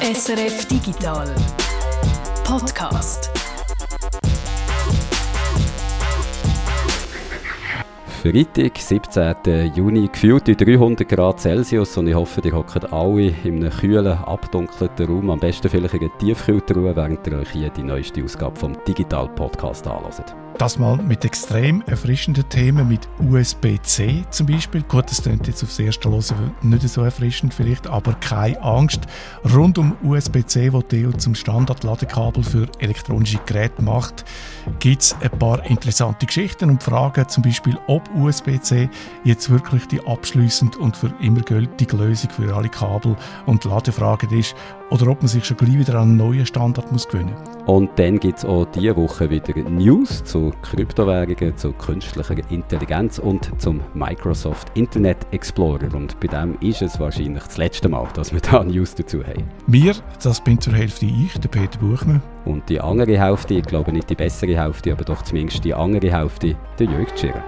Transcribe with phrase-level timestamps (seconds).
[0.00, 1.34] SRF Digital
[2.44, 3.32] Podcast.
[8.22, 9.74] Freitag, 17.
[9.74, 14.06] Juni, gefühlt in 300 Grad Celsius und ich hoffe, ihr hockt alle in einem kühlen,
[14.06, 18.56] abdunkelten Raum, am besten vielleicht in einer Tiefkühltruhe, während ihr euch hier die neueste Ausgabe
[18.56, 20.36] vom Digital Podcast anhört.
[20.58, 24.82] Das mal mit extrem erfrischenden Themen, mit USB-C zum Beispiel.
[24.82, 29.02] Gut, das klingt jetzt aufs erste Hören nicht so erfrischend vielleicht, aber keine Angst.
[29.54, 34.24] Rund um USB-C, wo die EU zum Standard-Ladekabel für elektronische Geräte macht,
[34.80, 38.90] gibt es ein paar interessante Geschichten und Fragen, zum Beispiel, ob USB-C
[39.22, 43.14] jetzt wirklich die abschließend und für immer gültige Lösung für alle Kabel
[43.46, 44.56] und Ladefragen ist
[44.90, 47.58] oder ob man sich schon gleich wieder an einen neuen Standard muss gewöhnen muss.
[47.66, 53.50] Und dann gibt es auch diese Woche wieder News zu Kryptowährungen, zu künstlicher Intelligenz und
[53.60, 55.94] zum Microsoft Internet Explorer.
[55.94, 59.44] Und bei dem ist es wahrscheinlich das letzte Mal, dass wir da News dazu haben.
[59.66, 62.22] Wir, das bin zur Hälfte ich, der Peter Buchmann.
[62.46, 66.10] Und die andere Hälfte, ich glaube nicht die bessere Hälfte, aber doch zumindest die andere
[66.10, 67.44] Hälfte, der Jörg Tschirr.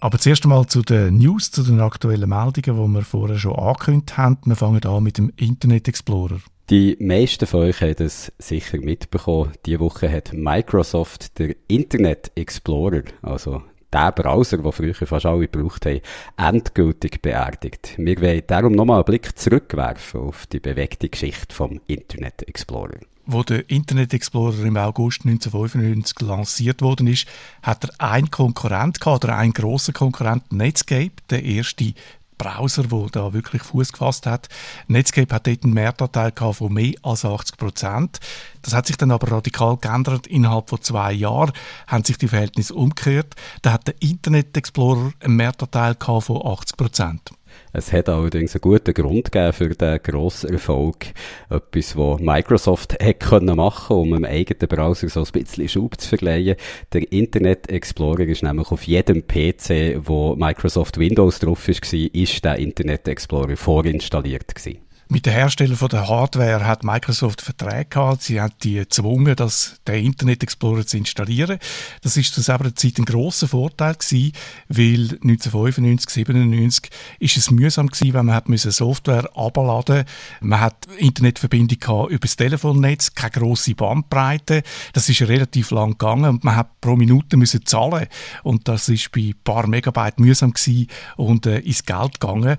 [0.00, 4.16] Aber zuerst einmal zu den News, zu den aktuellen Meldungen, die wir vorher schon angekündigt
[4.16, 4.38] haben.
[4.44, 6.40] Wir fangen an mit dem Internet Explorer.
[6.70, 9.52] Die meisten von euch haben es sicher mitbekommen.
[9.66, 13.62] Diese Woche hat Microsoft der Internet Explorer, also
[13.92, 16.00] der Browser, den früher fast alle gebraucht haben,
[16.36, 17.94] endgültig beerdigt.
[17.98, 23.00] Wir wollen darum nochmal einen Blick zurückwerfen auf die bewegte Geschichte vom Internet Explorer.
[23.32, 27.28] Wo der Internet Explorer im August 1995 lanciert worden ist,
[27.62, 31.94] hat er einen Konkurrent gehabt, oder einen grossen Konkurrent, Netscape, der erste
[32.38, 34.48] Browser, der da wirklich Fuß gefasst hat.
[34.88, 38.18] Netscape hat dort einen Mehrteil von mehr als 80 Prozent.
[38.62, 40.26] Das hat sich dann aber radikal geändert.
[40.26, 41.52] Innerhalb von zwei Jahren
[41.86, 43.36] haben sich die Verhältnisse umgekehrt.
[43.62, 47.30] Da hat der Internet Explorer einen Mehrteil von 80 Prozent.
[47.72, 51.06] Es hat allerdings einen guten Grund gegeben für diesen grossen Erfolg.
[51.48, 56.08] Etwas, was Microsoft hätte können machen um einem eigenen Browser so ein bisschen Schub zu
[56.08, 56.56] verleihen.
[56.92, 62.56] Der Internet Explorer ist nämlich auf jedem PC, wo Microsoft Windows drauf war, ist der
[62.56, 64.89] Internet Explorer vorinstalliert gewesen.
[65.12, 68.22] Mit den Herstellern der Hardware hat Microsoft Verträge gehabt.
[68.22, 71.58] Sie hat die gezwungen, das, den Internet Explorer zu installieren.
[72.02, 74.32] Das ist zu selber Zeit ein grosser Vorteil gewesen,
[74.68, 80.04] weil 1995, 97 ist es mühsam gewesen, wenn man hat müssen Software abladen.
[80.42, 84.62] Man hat Internetverbindung über das Telefonnetz, keine grosse Bandbreite.
[84.92, 88.06] Das ist relativ lang gegangen und man hat pro Minute müssen zahlen
[88.44, 92.58] und das ist bei ein paar Megabyte mühsam gewesen und äh, ins Geld gegangen.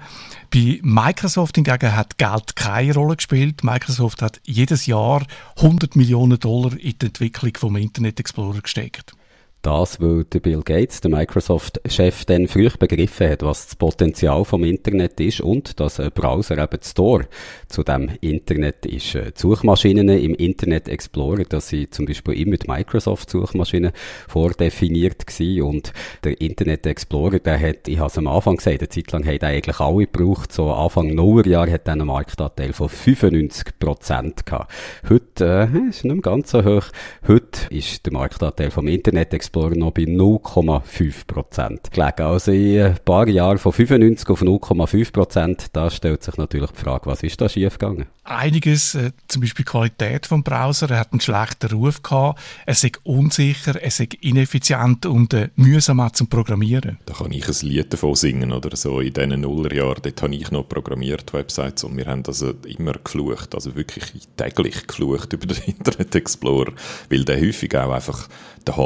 [0.54, 3.64] Bei Microsoft hingegen hat Geld keine Rolle gespielt.
[3.64, 5.26] Microsoft hat jedes Jahr
[5.58, 9.14] 100 Millionen Dollar in die Entwicklung vom Internet Explorer gesteckt.
[9.62, 14.64] Das, weil der Bill Gates, der Microsoft-Chef, dann früh begriffen hat, was das Potenzial vom
[14.64, 17.26] Internet ist und dass ein Browser eben das Tor
[17.68, 19.14] zu dem Internet ist.
[19.14, 23.92] Die Suchmaschinen im Internet Explorer, das sind zum Beispiel immer die Microsoft-Suchmaschinen
[24.28, 28.90] vordefiniert gewesen und der Internet Explorer, der hat, ich habe es am Anfang gesagt, eine
[28.90, 33.78] Zeit lang haben eigentlich alle gebraucht, so Anfang Nullerjahr hat er einen Marktanteil von 95
[33.80, 34.74] Prozent gehabt.
[35.08, 36.86] Heute äh, ist nicht mehr ganz so hoch.
[37.28, 42.22] Heute ist der Marktanteil vom Internet Explorer Explorer noch bei 0,5 Prozent gelegen.
[42.22, 46.80] Also in ein paar Jahren von 95 auf 0,5 Prozent, da stellt sich natürlich die
[46.80, 48.06] Frage, was ist da schiefgegangen?
[48.24, 52.72] Einiges, äh, zum Beispiel die Qualität vom Browser, er hat einen schlechten Ruf gehabt, er
[52.72, 56.98] ist unsicher, er ist ineffizient und äh, mühsam zum Programmieren.
[57.06, 59.02] Da kann ich ein Lied davon singen oder so.
[59.02, 63.54] In diesen Nullerjahren, dort habe ich noch programmiert, Websites, und wir haben also immer geflucht,
[63.54, 64.06] also wirklich
[64.38, 66.72] täglich geflucht über den Internet Explorer,
[67.10, 68.30] weil der häufig auch einfach
[68.68, 68.78] der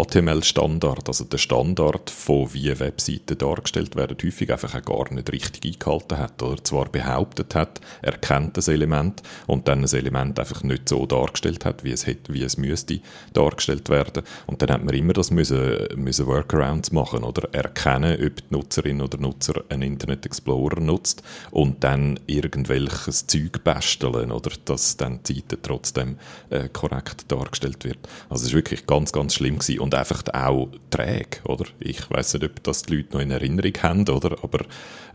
[0.56, 5.66] HTML-Standard, also der Standard von wie Webseiten dargestellt werden, häufig einfach auch gar nicht richtig
[5.66, 10.64] eingehalten hat oder zwar behauptet hat, er kennt das Element und dann das Element einfach
[10.64, 13.02] nicht so dargestellt hat, wie es hätte, wie es müsste
[13.34, 18.36] dargestellt werden und dann hat man immer das müssen, müssen Workarounds machen oder erkennen, ob
[18.38, 24.98] die Nutzerin oder Nutzer einen Internet Explorer nutzt und dann irgendwelches Zeug basteln oder dass
[24.98, 26.18] dann die Seite trotzdem
[26.50, 27.98] äh, korrekt dargestellt wird.
[28.30, 29.80] Also es ist wirklich ganz, ganz schlimm gewesen.
[29.80, 31.66] und einfach auch träge, oder?
[31.80, 34.38] Ich weiß nicht, ob das die Leute noch in Erinnerung haben, oder?
[34.44, 34.66] Aber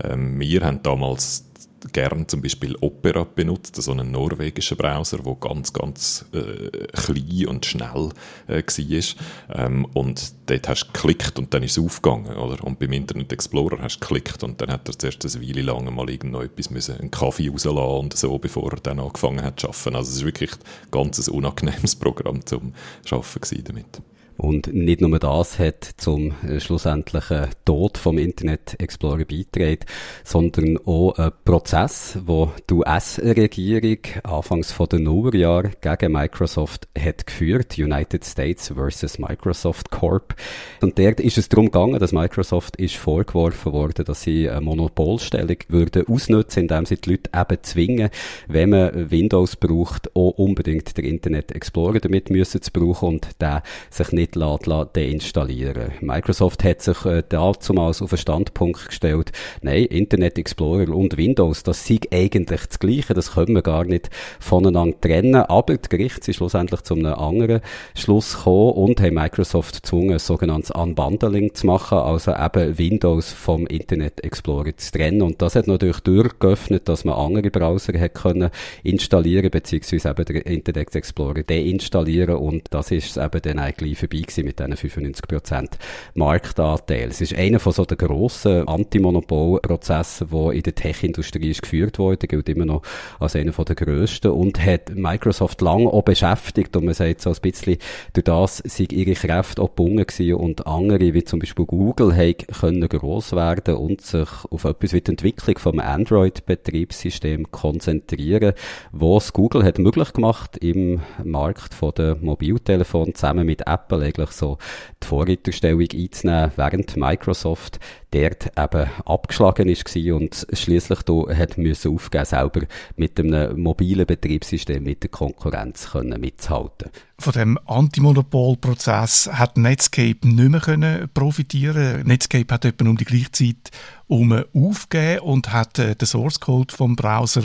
[0.02, 1.50] ähm, wir haben damals
[1.92, 7.66] gern zum Beispiel Opera benutzt, so einen norwegischen Browser, der ganz, ganz äh, klein und
[7.66, 8.10] schnell
[8.48, 9.64] äh, war.
[9.64, 12.62] Ähm, und dort hast du geklickt und dann ist es aufgegangen, oder?
[12.64, 15.94] Und beim Internet Explorer hast du geklickt und dann hat er zuerst eine Weile lang
[15.94, 19.68] mal irgendwo etwas müssen, einen Kaffee rauslassen und so, bevor er dann angefangen hat zu
[19.68, 19.96] arbeiten.
[19.96, 22.74] Also es ist wirklich ein ganz unangenehmes Programm zum
[23.10, 24.02] Arbeiten damit.
[24.40, 29.84] Und nicht nur das hat zum äh, schlussendlichen Tod vom Internet Explorer beigetragen,
[30.24, 37.76] sondern auch ein Prozess, wo die US-Regierung anfangs von den Nullerjahren gegen Microsoft hat geführt,
[37.76, 40.34] United States versus Microsoft Corp.
[40.80, 45.58] Und dort ist es darum gegangen, dass Microsoft ist vorgeworfen worden, dass sie eine Monopolstellung
[45.68, 48.10] würde ausnutzen, indem sie die Leute eben zwingen,
[48.48, 53.62] wenn man Windows braucht, auch unbedingt den Internet Explorer damit müssen zu brauchen und der
[53.90, 55.92] sich nicht nicht deinstallieren.
[56.00, 57.70] Microsoft hat sich äh, damals
[58.02, 59.32] auf einen Standpunkt gestellt,
[59.62, 64.10] nein, Internet Explorer und Windows, das sei eigentlich das Gleiche, das können wir gar nicht
[64.38, 67.60] voneinander trennen, aber die Gerichte sind schlussendlich zu einem anderen
[67.94, 73.66] Schluss gekommen und haben Microsoft gezwungen, ein sogenanntes Unbundling zu machen, also eben Windows vom
[73.66, 75.22] Internet Explorer zu trennen.
[75.22, 78.50] Und das hat natürlich durchgeöffnet, dass man andere Browser hat können
[78.82, 84.44] installieren, beziehungsweise eben den Internet Explorer deinstallieren und das ist eben dann eigentlich vorbei gewesen
[84.44, 85.68] mit diesen 95%
[86.14, 87.08] Marktanteil.
[87.08, 92.48] Es ist einer von so den grossen Antimonopolprozessen, der in der Tech-Industrie geführt wurde, gilt
[92.48, 92.82] immer noch
[93.18, 96.76] als einer von den grössten und hat Microsoft lange auch beschäftigt.
[96.76, 97.76] Und man sagt so ein bisschen,
[98.12, 103.32] durch das sind ihre Kräfte auch und andere, wie zum Beispiel Google, haben können gross
[103.32, 108.52] werden und sich auf etwas wie die Entwicklung vom Android-Betriebssystem konzentrieren,
[108.92, 114.58] was Google hat möglich gemacht im Markt von den Mobiltelefonen zusammen mit Apple eigentlich so
[115.02, 117.78] die Vorreiterstellung einzunehmen, während Microsoft
[118.10, 122.60] dort eben abgeschlagen ist und schließlich da hat müssen aufgeben, selber
[122.96, 126.90] mit einem mobilen Betriebssystem mit der Konkurrenz können mitzuhalten.
[127.18, 132.06] Von dem Antimonopolprozess hat Netscape nicht mehr können profitieren.
[132.06, 133.70] Netscape hat etwa um die gleiche Zeit
[134.06, 137.44] um aufgegeben und hat äh, den Source Code vom Browser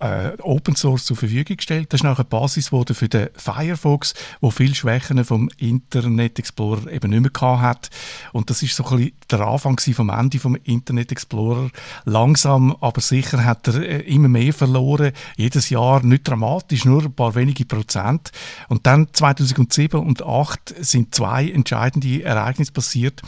[0.00, 1.92] äh, Open Source zur Verfügung gestellt.
[1.92, 7.10] Das ist nachher Basis wurde für den Firefox, wo viel Schwächen vom Internet Explorer eben
[7.10, 7.90] nicht mehr hat.
[8.32, 11.70] Und das ist so ein bisschen der Anfang vom Ende vom Internet Explorer.
[12.04, 15.12] Langsam, aber sicher hat er äh, immer mehr verloren.
[15.36, 18.32] Jedes Jahr nicht dramatisch, nur ein paar wenige Prozent.
[18.68, 23.22] Und dann 2007 und 2008 sind zwei entscheidende Ereignisse passiert.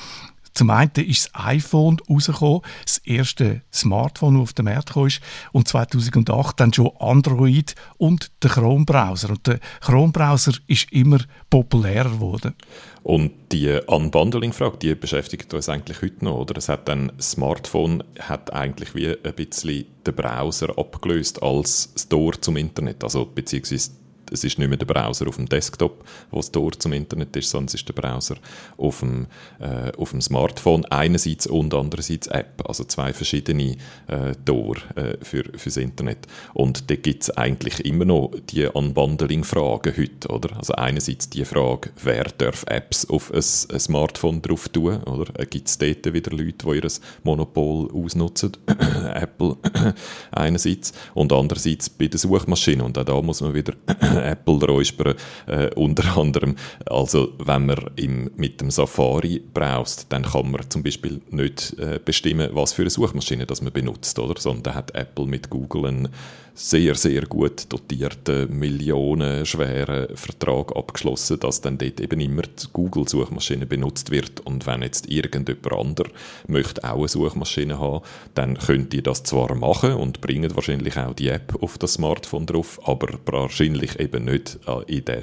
[0.54, 5.08] Zum einen ist das iPhone rausgekommen, das erste Smartphone, das auf den Markt kam,
[5.52, 9.30] und 2008 dann schon Android und der Chrome-Browser.
[9.30, 11.18] Und der Chrome-Browser ist immer
[11.48, 12.54] populärer geworden.
[13.02, 16.56] Und die Unbundling-Frage, die beschäftigt uns eigentlich heute noch, oder?
[16.56, 22.40] Es hat dann, das Smartphone hat eigentlich wie ein bisschen den Browser abgelöst als Store
[22.40, 23.90] zum Internet, also beziehungsweise
[24.32, 27.50] es ist nicht mehr der Browser auf dem Desktop, wo das Tor zum Internet ist,
[27.50, 28.36] sondern es ist der Browser
[28.76, 29.26] auf dem,
[29.60, 33.76] äh, auf dem Smartphone einerseits und andererseits App, also zwei verschiedene
[34.08, 36.26] äh, Tor äh, für, fürs Internet.
[36.54, 40.56] Und da gibt es eigentlich immer noch die Unbundling-Fragen heute, oder?
[40.56, 45.38] Also einerseits die Frage, wer darf Apps auf ein, ein Smartphone drauf tun, oder?
[45.38, 46.90] Äh, gibt es dort wieder Leute, die ihr
[47.22, 48.52] Monopol ausnutzen?
[49.14, 49.56] Apple
[50.32, 53.74] einerseits und andererseits bei der Suchmaschine und auch da muss man wieder
[54.22, 55.14] Apple räuspern,
[55.46, 56.56] äh, unter anderem.
[56.86, 61.98] Also wenn man im, mit dem Safari browst, dann kann man zum Beispiel nicht äh,
[62.04, 64.40] bestimmen, was für eine Suchmaschine das man benutzt, oder?
[64.40, 66.08] sondern hat Apple mit Google einen
[66.54, 74.10] sehr, sehr gut dotierten, millionenschweren Vertrag abgeschlossen, dass dann dort eben immer die Google-Suchmaschine benutzt
[74.10, 74.40] wird.
[74.40, 76.10] Und wenn jetzt irgendjemand anderer
[76.46, 78.04] möchte auch eine Suchmaschine haben,
[78.34, 82.46] dann könnt ihr das zwar machen und bringen wahrscheinlich auch die App auf das Smartphone
[82.46, 85.22] drauf, aber wahrscheinlich eben nicht äh, in den,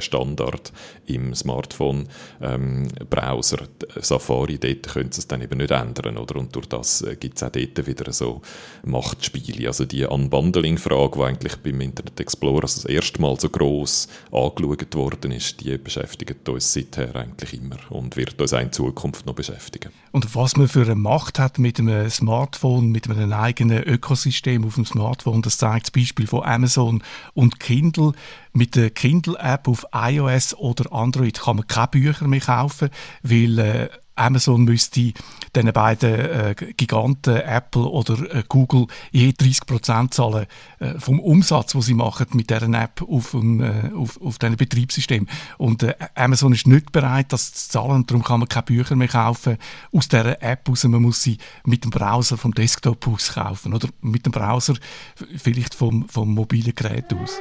[0.00, 0.72] Standard
[1.06, 3.62] im Smartphone-Browser.
[3.62, 3.68] Ähm,
[4.00, 6.16] Safari, dort können sie es dann eben nicht ändern.
[6.18, 6.36] Oder?
[6.36, 8.42] Und durch das äh, gibt es auch dort wieder so
[8.84, 9.68] Machtspiele.
[9.68, 14.94] Also die Unbundling Frage, die eigentlich beim Internet Explorer das erste Mal so gross angeschaut
[14.94, 19.34] worden ist, die beschäftigt uns seither eigentlich immer und wird uns auch in Zukunft noch
[19.34, 19.90] beschäftigen.
[20.12, 24.74] Und was man für eine Macht hat mit einem Smartphone, mit einem eigenen Ökosystem auf
[24.74, 27.02] dem Smartphone, das zeigt das Beispiel von Amazon
[27.34, 28.12] und Kindle.
[28.52, 32.88] Mit der Kindle-App auf iOS oder Android kann man keine Bücher mehr kaufen,
[33.22, 35.12] weil äh, Amazon müsste
[35.54, 40.46] den beiden äh, Giganten Apple oder äh, Google je 30 Prozent zahlen
[40.80, 44.56] äh, vom Umsatz, wo sie machen mit deren App auf, um, äh, auf, auf diesem
[44.56, 45.26] Betriebssystem.
[45.56, 48.04] Und äh, Amazon ist nicht bereit, das zu zahlen.
[48.06, 49.56] Darum kann man keine Bücher mehr kaufen
[49.92, 50.84] aus dieser App raus.
[50.84, 54.74] Man muss sie mit dem Browser vom Desktop aus kaufen oder mit dem Browser
[55.36, 57.38] vielleicht vom, vom mobilen Gerät aus.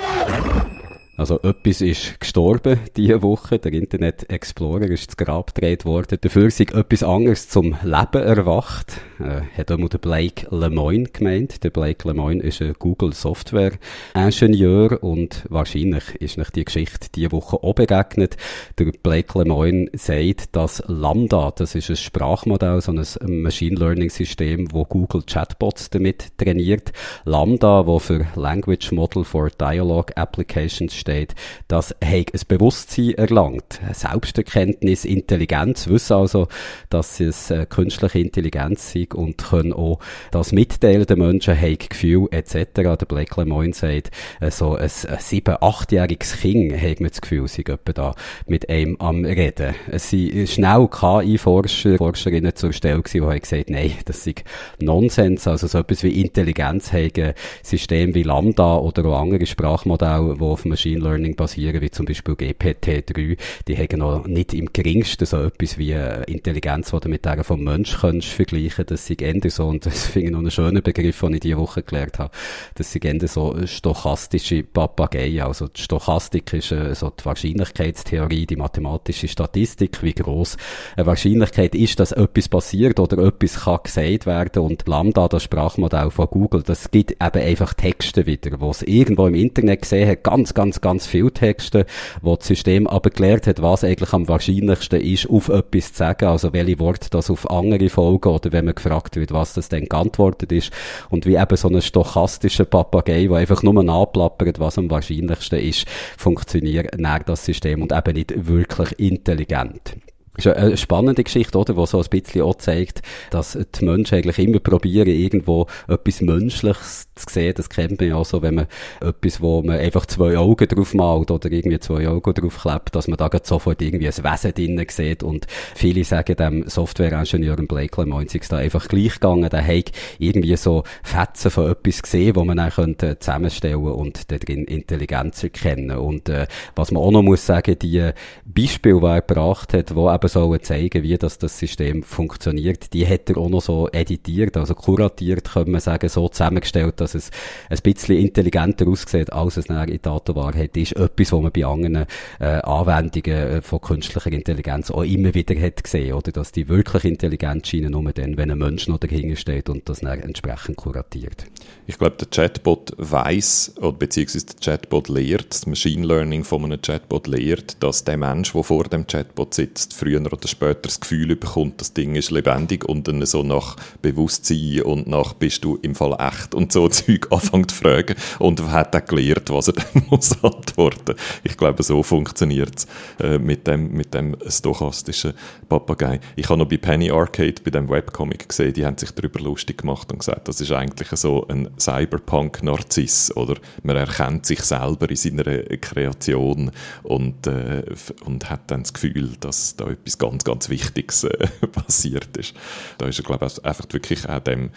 [0.00, 0.81] ¡Gracias!
[1.14, 3.58] Also etwas ist gestorben diese Woche.
[3.58, 6.16] Der Internet Explorer ist zu Grab gedreht worden.
[6.18, 8.94] Dafür ist etwas anderes zum Leben erwacht.
[9.20, 11.62] äh, hat immer der Blake Lemoine gemeint.
[11.64, 13.72] Der Blake Lemoine ist ein Google Software
[14.14, 18.38] Ingenieur und wahrscheinlich ist nach die Geschichte diese Woche auch begegnet.
[18.78, 24.72] Der Blake Lemoine sagt, dass Lambda, das ist ein Sprachmodell, so ein Machine Learning System,
[24.72, 26.92] wo Google Chatbots damit trainiert.
[27.24, 31.34] Lambda, wo für Language Model for Dialogue Applications steht,
[31.68, 33.80] das hat ein Bewusstsein erlangt.
[33.92, 36.48] Selbsterkenntnis, Intelligenz, wissen also,
[36.88, 39.98] dass es äh, künstliche Intelligenz ist und können auch
[40.30, 42.56] das mitteilen den Menschen, haben Gefühl etc.
[42.74, 47.62] Der Blake Lemoine sagt, äh, so ein, sieben-, achtjähriges Kind hat man das Gefühl, sie
[47.66, 48.14] etwa da
[48.46, 49.74] mit einem am Reden.
[49.90, 54.44] Es sind schnell KI-Forscher, Forscherinnen zur Stelle gewesen, die haben gesagt, nein, das ist
[54.80, 60.42] Nonsens, also so etwas wie Intelligenz haben System wie Lambda oder auch andere Sprachmodelle, die
[60.42, 65.42] auf Machine Learning basieren, wie zum Beispiel GPT-3, die haben noch nicht im geringsten so
[65.42, 65.92] etwas wie
[66.26, 68.84] Intelligenz, die du mit der vom Mensch kannst vergleichen.
[68.86, 71.58] Das sind eher so, und das finde ich noch einen schönen Begriff, den ich diese
[71.58, 72.30] Woche gelernt habe,
[72.74, 75.46] das sind eher so stochastische Papageien.
[75.46, 80.56] Also die Stochastik ist äh, so die Wahrscheinlichkeitstheorie, die mathematische Statistik, wie groß
[80.96, 86.10] eine Wahrscheinlichkeit ist, dass etwas passiert oder etwas kann gesagt werden und Lambda, das Sprachmodell
[86.10, 90.24] von Google, das gibt eben einfach Texte wieder, wo es irgendwo im Internet gesehen hat,
[90.24, 91.86] ganz, ganz, ganz viele Texte,
[92.20, 96.26] wo das System aber gelernt hat, was eigentlich am wahrscheinlichsten ist, auf etwas zu sagen,
[96.26, 99.86] also welche Worte das auf andere folgen oder wenn man gefragt wird, was das denn
[99.86, 100.70] geantwortet ist
[101.08, 105.86] und wie eben so ein stochastischer Papagei, der einfach nur nachplappert, was am wahrscheinlichsten ist,
[106.18, 109.96] funktioniert nach das System und eben nicht wirklich intelligent.
[110.34, 111.74] Das ist eine spannende Geschichte, oder?
[111.74, 117.06] Die so ein bisschen auch zeigt, dass die Menschen eigentlich immer probieren, irgendwo etwas Menschliches
[117.14, 117.52] zu sehen.
[117.54, 118.66] Das kennt man ja auch so, wenn man
[119.00, 123.08] etwas, wo man einfach zwei Augen drauf malt oder irgendwie zwei Augen drauf klebt, dass
[123.08, 125.22] man da sofort irgendwie ein Wesen drinnen sieht.
[125.22, 129.50] Und viele sagen dem Software-Ingenieur Blake LeMoyne da einfach gleich gegangen.
[129.50, 134.64] Der hat irgendwie so Fetzen von etwas gesehen, wo man dann könnte zusammenstellen und darin
[134.64, 135.98] Intelligenz erkennen.
[135.98, 138.10] Und, äh, was man auch noch muss sagen, die
[138.44, 143.06] Beispiele, die er gebracht hat, wo eben sollen zeigen, wie das, das System funktioniert, die
[143.06, 147.30] hat er auch noch so editiert, also kuratiert, könnte man sagen, so zusammengestellt, dass es
[147.68, 150.92] ein bisschen intelligenter aussieht, als es nachher in Datenwahrheit ist.
[150.92, 152.06] Etwas, was man bei anderen
[152.40, 156.32] äh, Anwendungen äh, von künstlicher Intelligenz auch immer wieder hat gesehen, oder?
[156.32, 160.00] Dass die wirklich intelligent scheinen nur dann, wenn ein Mensch noch dahinter steht und das
[160.00, 161.46] dann entsprechend kuratiert.
[161.86, 166.80] Ich glaube, der Chatbot weiß oder beziehungsweise der Chatbot lehrt, das Machine Learning von einem
[166.80, 171.34] Chatbot lehrt, dass der Mensch, der vor dem Chatbot sitzt, früher oder später das Gefühl
[171.36, 175.94] bekommt, das Ding ist lebendig und dann so nach Bewusstsein und nach bist du im
[175.94, 180.06] Fall echt und so Zeug anfängt zu fragen und hat dann gelernt, was er dann
[180.10, 181.14] muss antworten.
[181.44, 182.86] Ich glaube, so funktioniert es
[183.20, 185.34] äh, mit, dem, mit dem stochastischen
[185.68, 186.20] Papagei.
[186.36, 189.78] Ich habe noch bei Penny Arcade, bei dem Webcomic gesehen, die haben sich darüber lustig
[189.78, 195.16] gemacht und gesagt, das ist eigentlich so ein Cyberpunk-Narziss oder man erkennt sich selber in
[195.16, 195.44] seiner
[195.78, 196.70] Kreation
[197.02, 197.84] und, äh,
[198.24, 202.54] und hat dann das Gefühl, dass da etwas ganz, ganz Wichtiges äh, passiert ist.
[202.98, 204.70] Da ist er, glaube ich, einfach wirklich auch dem,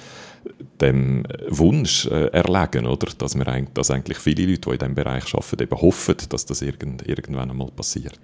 [0.80, 3.08] dem Wunsch äh, erlegen, oder?
[3.18, 6.62] Dass, wir, dass eigentlich viele Leute, die in diesem Bereich arbeiten, eben hoffen, dass das
[6.62, 8.20] irgend, irgendwann einmal passiert.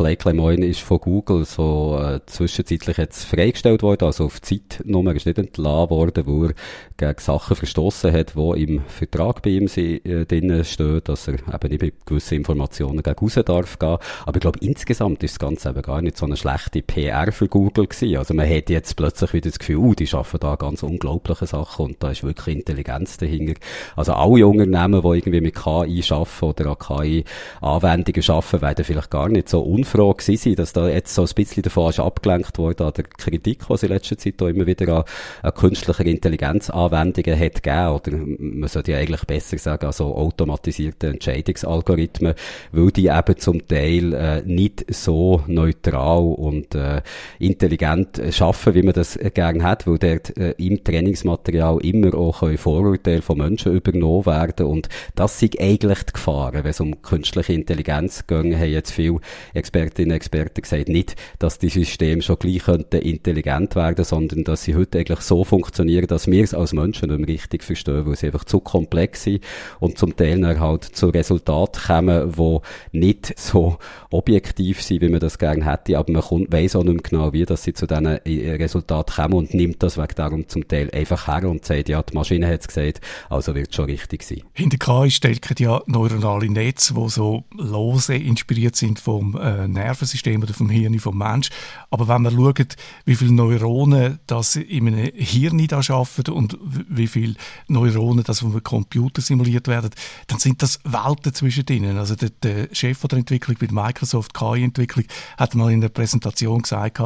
[0.00, 5.26] Blake Lemoine ist von Google so äh, zwischenzeitlich jetzt freigestellt worden, also auf Zeitnummer ist
[5.26, 6.54] nicht entlassen worden, wo er
[6.96, 11.68] gegen Sachen verstoßen hat, die im Vertrag bei ihm äh, drin stehen, dass er eben
[11.68, 13.98] nicht mit gewissen Informationen gegen raus darf gehen.
[14.24, 17.48] Aber ich glaube, insgesamt ist das Ganze eben gar nicht so eine schlechte PR für
[17.48, 18.16] Google gewesen.
[18.16, 21.84] Also man hat jetzt plötzlich wieder das Gefühl, uh, die schaffen da ganz unglaubliche Sachen
[21.84, 23.60] und da ist wirklich Intelligenz dahinter.
[23.96, 29.28] Also alle Unternehmen, die irgendwie mit KI arbeiten oder an KI-Anwendungen arbeiten, werden vielleicht gar
[29.28, 32.86] nicht so unfähig froh gewesen dass da jetzt so ein bisschen davon ist abgelenkt wurde
[32.86, 35.04] an der Kritik, die es in letzter Zeit auch immer wieder an,
[35.42, 42.34] an künstlicher Intelligenz-Anwendungen hat gegeben, oder man sollte ja eigentlich besser sagen, also automatisierte Entscheidungsalgorithmen,
[42.72, 47.02] weil die eben zum Teil äh, nicht so neutral und äh,
[47.38, 53.22] intelligent schaffen, wie man das gerne hat, weil dort äh, im Trainingsmaterial immer auch Vorurteile
[53.22, 54.66] von Menschen übernommen werden.
[54.66, 59.18] Und das sind eigentlich die Gefahren, wenn es um künstliche Intelligenz geht, haben jetzt viele
[59.54, 64.44] Experten Expertinnen und Experten gesagt, nicht, dass die Systeme schon gleich könnten intelligent werden, sondern
[64.44, 68.06] dass sie heute eigentlich so funktionieren, dass wir es als Menschen nicht mehr richtig verstehen,
[68.06, 69.42] weil sie einfach zu komplex sind
[69.78, 73.78] und zum Teil dann halt zu Resultaten kommen, die nicht so
[74.10, 77.44] objektiv sind, wie man das gerne hätte, aber man weiss auch nicht mehr genau, wie
[77.44, 81.26] dass sie zu diesen äh, Resultaten kommen und nimmt das wegen darum zum Teil einfach
[81.26, 84.42] her und sagt, ja, die Maschine hat es gesagt, also wird es schon richtig sein.
[84.52, 90.54] Hinter KI stecken ja neuronale Netze, die so lose inspiriert sind vom äh, Nervensystem oder
[90.54, 91.50] vom Hirn vom Mensch.
[91.90, 97.06] Aber wenn man schaut, wie viele Neuronen das in einem Hirn da arbeiten und wie
[97.06, 97.34] viele
[97.68, 99.90] Neuronen das vom Computer simuliert werden,
[100.26, 101.98] dann sind das Welten zwischen denen.
[101.98, 105.04] Also der, der Chef der Entwicklung bei Microsoft KI-Entwicklung
[105.36, 107.00] hat mal in der Präsentation gesagt,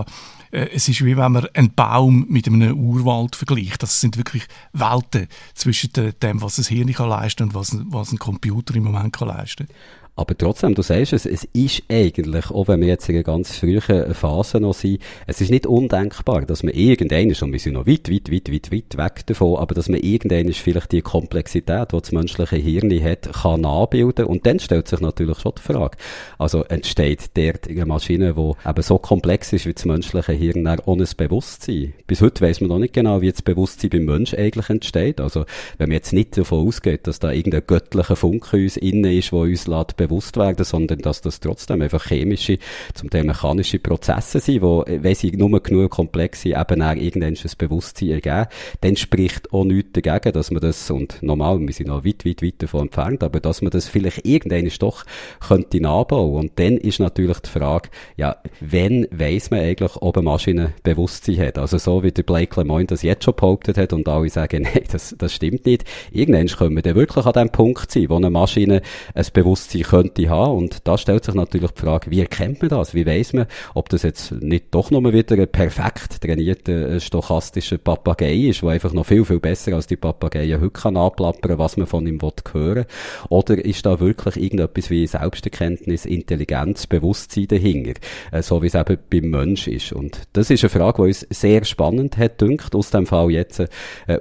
[0.55, 3.83] äh, es ist wie wenn man einen Baum mit einem Urwald vergleicht.
[3.83, 8.19] Das sind wirklich Welten zwischen dem, was das Hirn kann leisten und was, was ein
[8.19, 9.77] Computer im Moment kann leisten kann.
[10.17, 13.57] Aber trotzdem, du sagst es, es ist eigentlich, auch wenn wir jetzt in einer ganz
[13.57, 17.89] frühen Phase noch sind, es ist nicht undenkbar, dass man irgendeines, und wir sind noch
[17.89, 21.99] weit, weit, weit, weit, weit weg davon, aber dass man irgendeines vielleicht die Komplexität, die
[21.99, 24.27] das menschliche Hirn hat, kann nachbilden.
[24.27, 25.97] Und dann stellt sich natürlich schon die Frage,
[26.39, 31.07] also entsteht dort eine Maschine, die eben so komplex ist wie das menschliche Hirn, ohne
[31.17, 31.93] Bewusstsein?
[32.07, 35.21] Bis heute weiß man noch nicht genau, wie das Bewusstsein beim Menschen eigentlich entsteht.
[35.21, 35.45] Also,
[35.79, 39.41] wenn man jetzt nicht davon ausgeht, dass da irgendein göttlicher Funke uns innen ist, der
[39.41, 42.59] uns lässt bewusst werden, sondern dass das trotzdem einfach chemische,
[42.95, 47.35] zum Teil mechanische Prozesse sind, wo, wenn sie nur genug komplex sind, eben auch irgendwann
[47.35, 48.47] ein Bewusstsein ergeben,
[48.81, 52.43] dann spricht auch nichts dagegen, dass man das, und normal, wir sind noch weit, weit,
[52.43, 55.05] weit davon entfernt, aber dass man das vielleicht irgendwann doch
[55.41, 56.35] könnte nachbauen.
[56.35, 61.39] Und dann ist natürlich die Frage, ja, wenn weiss man eigentlich, ob eine Maschine Bewusstsein
[61.39, 61.59] hat?
[61.59, 64.85] Also so wie der Blake Lemoyne das jetzt schon behauptet hat und alle sagen, nein,
[64.91, 65.85] das, das stimmt nicht.
[66.13, 68.83] Irgendwann können wir dann wirklich an dem Punkt sein, wo eine Maschine
[69.15, 70.59] ein Bewusstsein könnte haben.
[70.59, 72.95] Und da stellt sich natürlich die Frage, wie erkennt man das?
[72.95, 77.79] Wie weiß man, ob das jetzt nicht doch nochmal wieder ein perfekt trainierter äh, stochastischer
[77.79, 81.77] Papagei ist, der einfach noch viel, viel besser als die Papageien heute kann anplappern, was
[81.77, 82.87] man von ihm hören will?
[83.29, 87.95] Oder ist da wirklich irgendetwas wie Selbsterkenntnis, Intelligenz, Bewusstsein dahinter?
[88.33, 89.93] Äh, so wie es eben beim Mensch ist.
[89.93, 93.61] Und das ist eine Frage, die uns sehr spannend hat, dünkt, aus dem Fall jetzt
[93.61, 93.69] äh,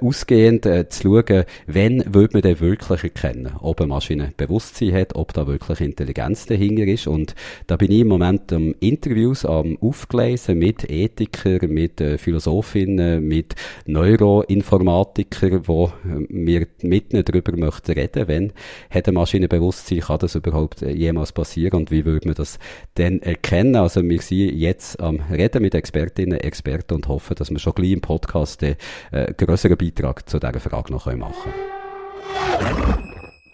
[0.00, 5.16] ausgehend äh, zu schauen, wenn würde man denn wirklich erkennen, ob eine Maschine Bewusstsein hat,
[5.16, 7.06] ob da wirklich wirklich Intelligenz dahinter ist.
[7.06, 7.34] Und
[7.66, 13.54] da bin ich im Moment am Interviews am aufgelesen mit Ethikern, mit äh, Philosophinnen, mit
[13.86, 18.52] Neuroinformatikern, wo äh, wir mit ihnen darüber möchten reden, wenn
[18.90, 22.58] hat eine Maschine Bewusstsein, kann das überhaupt äh, jemals passieren und wie würde man das
[22.96, 23.76] denn erkennen?
[23.76, 27.92] Also wir sind jetzt am Reden mit Expertinnen, Experten und hoffen, dass wir schon gleich
[27.92, 28.76] im Podcast einen
[29.12, 33.03] äh, größeren Beitrag zu dieser Frage noch machen können.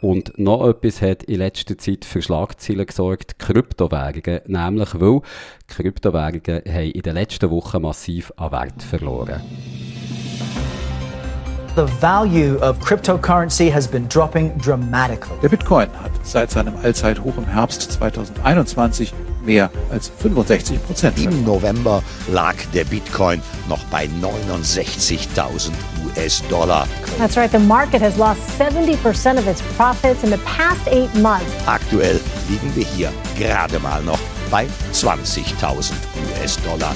[0.00, 4.40] Und noch etwas hat in letzter Zeit für Schlagzeilen gesorgt, Kryptowährungen.
[4.46, 5.20] Nämlich, weil
[5.68, 9.42] Kryptowährungen haben in den letzten Wochen massiv an Wert verloren.
[11.76, 15.38] The value of cryptocurrency has been dropping dramatically.
[15.40, 21.18] Der Bitcoin hat seit seinem Allzeithoch im Herbst 2021 mehr als 65 Prozent.
[21.18, 25.70] Im November lag der Bitcoin noch bei 69.000
[26.06, 26.86] US-Dollar.
[27.18, 31.46] That's right, the market has lost 70% of its profits in the past eight months.
[31.66, 34.18] Aktuell liegen wir hier gerade mal noch
[34.50, 35.92] bei 20.000
[36.42, 36.94] US-Dollar.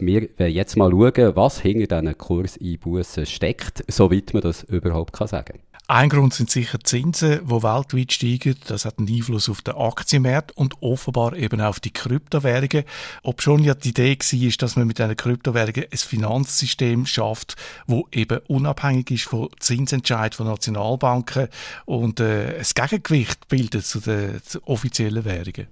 [0.00, 5.26] Wir werden jetzt mal schauen, was hinter diesen Kurseinbußen steckt, soweit man das überhaupt kann
[5.26, 5.67] sagen kann.
[5.90, 8.56] Ein Grund sind sicher die Zinsen, die weltweit steigen.
[8.66, 12.84] Das hat einen Einfluss auf den Aktienmarkt und offenbar eben auf die Kryptowährungen.
[13.22, 18.06] Ob schon ja die Idee war, dass man mit einer Kryptowährungen ein Finanzsystem schafft, wo
[18.12, 21.48] eben unabhängig ist von Zinsentscheid von Nationalbanken
[21.86, 25.68] und äh, ein Gegengewicht bildet zu den, offiziellen Währungen.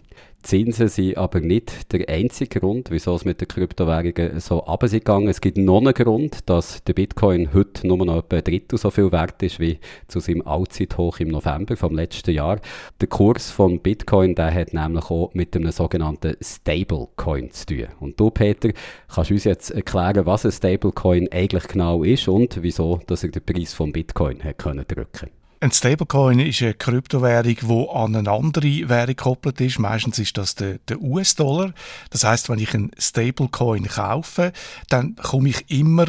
[0.47, 5.41] Zinsen sind aber nicht der einzige Grund, wieso es mit den Kryptowährungen so runtergegangen Es
[5.41, 9.11] gibt noch einen Grund, dass der Bitcoin heute nur noch etwa ein Drittel so viel
[9.11, 12.61] wert ist wie zu seinem Allzeithoch im November vom letzten Jahr.
[13.01, 17.87] Der Kurs von Bitcoin, der hat nämlich auch mit einem sogenannten Stablecoin zu tun.
[17.99, 18.71] Und du, Peter,
[19.13, 23.43] kannst uns jetzt erklären, was ein Stablecoin eigentlich genau ist und wieso dass er den
[23.43, 25.31] Preis von Bitcoin hat können drücken
[25.67, 29.81] ein Stablecoin ist eine Kryptowährung, die an eine andere Währung gekoppelt ist.
[29.81, 31.73] Meistens ist das der, der US-Dollar.
[32.11, 34.53] Das heißt, wenn ich einen Stablecoin kaufe,
[34.89, 36.07] dann komme ich immer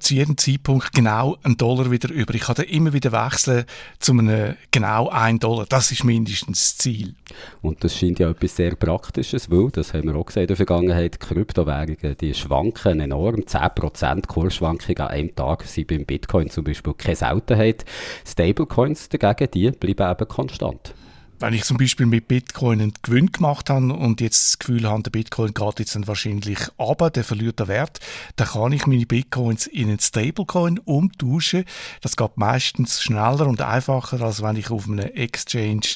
[0.00, 2.34] zu jedem Zeitpunkt genau einen Dollar wieder über.
[2.34, 3.66] Ich kann dann immer wieder wechseln
[3.98, 5.66] zu einem genau einen Dollar.
[5.68, 7.14] Das ist mindestens das Ziel.
[7.60, 10.56] Und das scheint ja etwas sehr Praktisches, weil, das haben wir auch gesehen in der
[10.56, 13.40] Vergangenheit, Kryptowährungen, die schwanken enorm.
[13.40, 17.84] 10% Kursschwankungen an einem Tag sind beim Bitcoin zum Beispiel keine Seltenheit.
[18.26, 20.94] Stable Stablecoins dagegen, die bleiben eben konstant.
[21.40, 25.04] Wenn ich zum Beispiel mit Bitcoin einen Gewinn gemacht habe und jetzt das Gefühl habe,
[25.04, 28.00] der Bitcoin geht jetzt dann wahrscheinlich runter, der verliert den Wert,
[28.34, 31.64] dann kann ich meine Bitcoins in einen Stablecoin umtauschen.
[32.00, 35.86] Das geht meistens schneller und einfacher, als wenn ich auf einem Exchange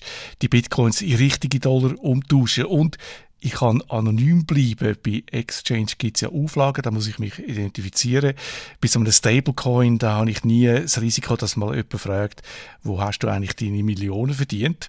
[0.42, 2.68] die Bitcoins in richtige Dollar umtausche.
[2.68, 2.96] Und
[3.44, 4.96] ich kann anonym bleiben.
[5.04, 8.34] Bei Exchange gibt es ja Auflagen, da muss ich mich identifizieren.
[8.80, 12.42] Bei so einem Stablecoin, da habe ich nie das Risiko, dass mal jemand fragt,
[12.84, 14.86] wo hast du eigentlich deine Millionen verdient?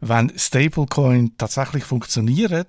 [0.00, 2.64] Wenn Stablecoin tatsächlich funktionieren,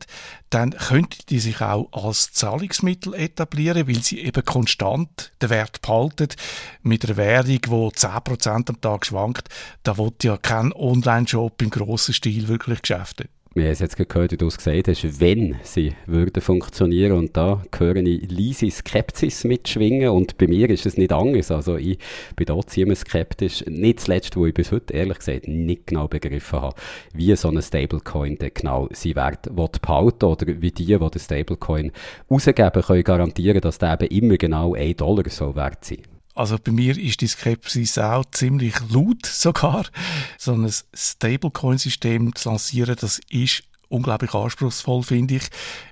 [0.49, 6.27] dann könnten die sich auch als Zahlungsmittel etablieren, weil sie eben konstant den Wert behalten.
[6.83, 9.47] Mit einer Währung, die 10% am Tag schwankt,
[9.83, 14.31] da wird ja kein Online-Shop im grossen Stil wirklich geschäftet wir haben es jetzt gehört,
[14.31, 17.17] wie du es gesagt hast, wenn sie würden funktionieren.
[17.17, 20.07] Und da höre ich leise Skepsis mitschwingen.
[20.09, 21.99] Und bei mir ist es nicht anders, also ich
[22.37, 26.61] bin da ziemlich skeptisch, nicht zuletzt, wo ich bis heute ehrlich gesagt nicht genau begriffen
[26.61, 26.75] habe,
[27.13, 31.91] wie so ein Stablecoin denn genau seinen Wert behalten oder wie die, die den Stablecoin
[32.29, 36.71] rausgeben, können garantieren, dass der eben immer genau 1 Dollar so wert sein also bei
[36.71, 39.85] mir ist die Skepsis auch ziemlich laut sogar.
[40.37, 45.43] So ein Stablecoin-System zu lancieren, das ist unglaublich anspruchsvoll, finde ich.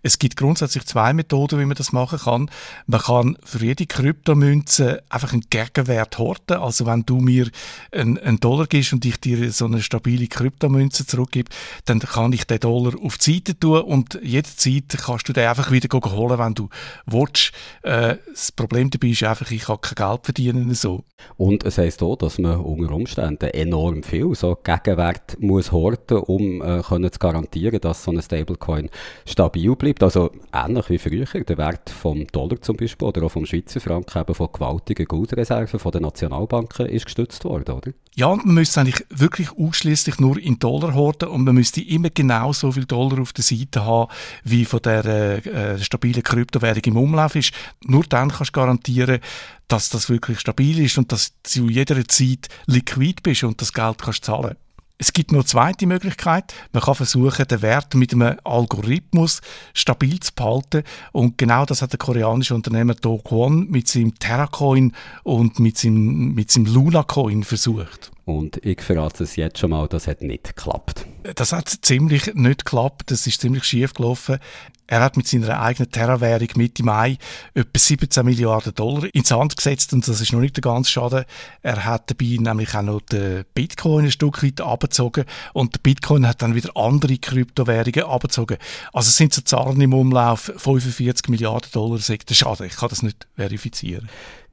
[0.04, 2.50] Es gibt grundsätzlich zwei Methoden, wie man das machen kann.
[2.88, 6.58] Man kann für jede Kryptomünze einfach einen Gegenwert horten.
[6.58, 7.50] Also wenn du mir
[7.92, 11.50] einen, einen Dollar gibst und ich dir so eine stabile Kryptomünze zurückgebe,
[11.86, 15.72] dann kann ich den Dollar auf die Seite tun und jederzeit kannst du den einfach
[15.72, 16.70] wieder holen, wenn du
[17.06, 17.52] willst.
[17.82, 21.04] Äh, das Problem dabei ist einfach, ich kann kein Geld verdienen so.
[21.38, 26.62] Und es heisst auch, dass man unter Umständen enorm viel so Gegenwert muss horten, um
[26.62, 28.90] äh, können zu garantieren, dass so ein Stablecoin
[29.26, 30.04] stabil bleibt.
[30.04, 34.20] Also ähnlich wie früher, der Wert vom Dollar zum Beispiel oder auch vom Schweizer Franken
[34.20, 37.92] eben von gewaltigen Guldreserven von den Nationalbanken ist gestützt worden, oder?
[38.16, 42.10] Ja, und man müsste eigentlich wirklich ausschließlich nur in Dollar horten und man müsste immer
[42.10, 44.12] genau so viel Dollar auf der Seite haben,
[44.44, 45.06] wie von der
[45.46, 47.54] äh, stabilen Kryptowährung im Umlauf ist.
[47.84, 49.20] Nur dann kannst du garantieren,
[49.68, 54.00] dass das wirklich stabil ist und dass du jeder Zeit liquid bist und das Geld
[54.00, 54.56] kannst zahlen.
[55.02, 56.54] Es gibt noch zweite Möglichkeit.
[56.74, 59.40] Man kann versuchen, den Wert mit einem Algorithmus
[59.74, 60.84] stabil zu behalten.
[61.14, 66.34] Und genau das hat der koreanische Unternehmer Do Kwon mit seinem Terracoin und mit seinem,
[66.34, 68.12] mit seinem Luna Coin versucht.
[68.30, 71.08] Und ich verrate es jetzt schon mal, das hat nicht geklappt.
[71.34, 74.38] Das hat ziemlich nicht geklappt, das ist ziemlich schief gelaufen.
[74.86, 77.18] Er hat mit seiner eigenen Terra-Währung Mitte Mai
[77.56, 81.26] etwa 17 Milliarden Dollar ins Hand gesetzt und das ist noch nicht der ganze Schaden.
[81.64, 86.28] Er hat dabei nämlich auch noch den Bitcoin ein Stück weit abgezogen und der Bitcoin
[86.28, 88.58] hat dann wieder andere Kryptowährungen abgezogen.
[88.94, 92.68] Also es sind so Zahlen im Umlauf, 45 Milliarden Dollar sagt der Schaden.
[92.68, 94.08] Ich kann das nicht verifizieren.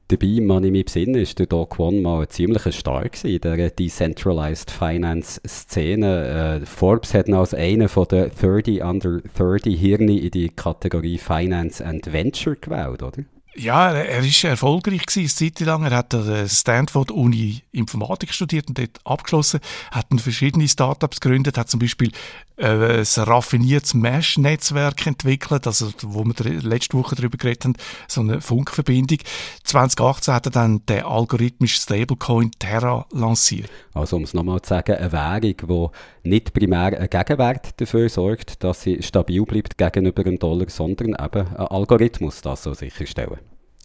[0.09, 3.69] Dabei, man ich mich besinnen, ist der Doc One mal ein ziemlicher Star in der
[3.69, 6.61] Decentralized Finance Szene.
[6.61, 11.17] Äh, Forbes hat ihn als einen von den 30 under 30 Hirni in die Kategorie
[11.17, 13.25] Finance and Venture gewählt, oder?
[13.53, 15.83] Ja, er ist erfolgreich gewesen, eine Zeit lang.
[15.83, 19.59] Er hat an der Stanford Uni Informatik studiert und dort abgeschlossen,
[19.91, 22.11] hat verschiedene Startups gegründet, hat zum Beispiel
[22.57, 27.75] ein raffiniertes Mesh-Netzwerk entwickelt, also wo wir letzte Woche darüber geredet haben,
[28.07, 29.19] so eine Funkverbindung.
[29.63, 33.69] 2018 hat er dann den algorithmischen Stablecoin Terra lanciert.
[33.93, 35.91] Also um es nochmal zu sagen, eine Währung,
[36.23, 41.09] die nicht primär einen Gegenwert dafür sorgt, dass sie stabil bleibt gegenüber dem Dollar, sondern
[41.09, 43.37] eben ein Algorithmus das so sicherstellen.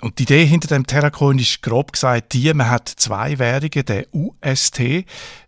[0.03, 4.07] Und die Idee hinter dem Terracoin ist grob gesagt die, man hat zwei Währungen, der
[4.13, 5.05] UST,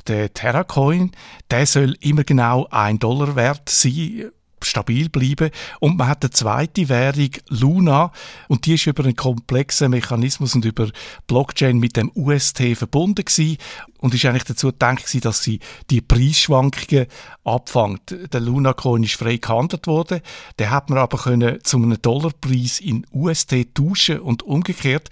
[0.07, 1.11] der Terracoin,
[1.51, 4.31] der soll immer genau ein Dollar wert sein,
[4.65, 5.51] stabil bleiben.
[5.81, 8.13] Und man hat eine zweite Währung, Luna,
[8.49, 10.89] und die ist über einen komplexen Mechanismus und über
[11.27, 13.59] Blockchain mit dem UST verbunden gewesen
[13.99, 17.07] und ist eigentlich dazu gedacht gewesen, dass sie die Preisschwankungen
[17.45, 18.15] abfängt.
[18.33, 20.21] Der Luna Coin ist frei gehandelt worden,
[20.59, 25.09] den hat man aber können zu einem Dollarpreis in UST tauschen und umgekehrt.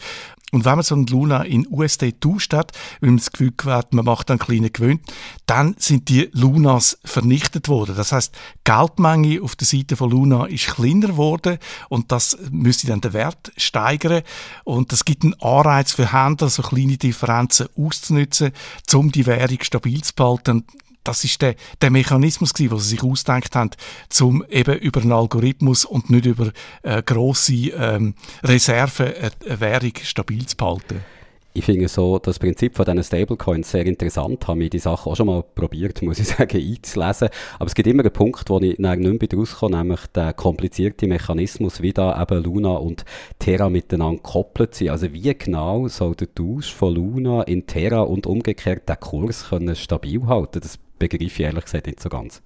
[0.53, 3.95] Und wenn man so einen Luna in USD tauscht hat, weil man das Gefühl hat,
[3.95, 5.01] man macht einen kleinen Gewinn,
[5.47, 7.97] dann sind die Lunas vernichtet worden.
[7.97, 8.35] Das heißt,
[8.65, 13.51] Geldmenge auf der Seite von Luna ist kleiner geworden und das müsste dann den Wert
[13.57, 14.23] steigern.
[14.65, 18.53] Und das gibt einen Anreiz für Händler, so kleine Differenzen auszunutzen,
[18.93, 20.67] um die Währung stabil zu behalten
[21.05, 23.71] das ist der, der Mechanismus den sie sich ausgedacht haben,
[24.21, 29.93] um eben über einen Algorithmus und nicht über äh, grosse ähm, Reserven eine, eine Währung
[30.03, 31.01] stabil zu behalten.
[31.55, 34.49] Ich finde so das Prinzip von diesen Stablecoins sehr interessant.
[34.49, 37.29] Habe mir die Sache auch schon mal probiert, muss ich sagen, einzulesen.
[37.59, 41.83] Aber es gibt immer einen Punkt, wo ich nicht mehr rauskomme, nämlich der komplizierte Mechanismus,
[41.83, 43.05] wie da eben Luna und
[43.39, 44.89] Terra miteinander gekoppelt sind.
[44.89, 49.77] Also wie genau soll der Tausch von Luna in Terra und umgekehrt den Kurs können
[49.77, 50.61] stabil halten?
[50.63, 52.43] Das begreife ich ehrlich gesagt nicht so ganz.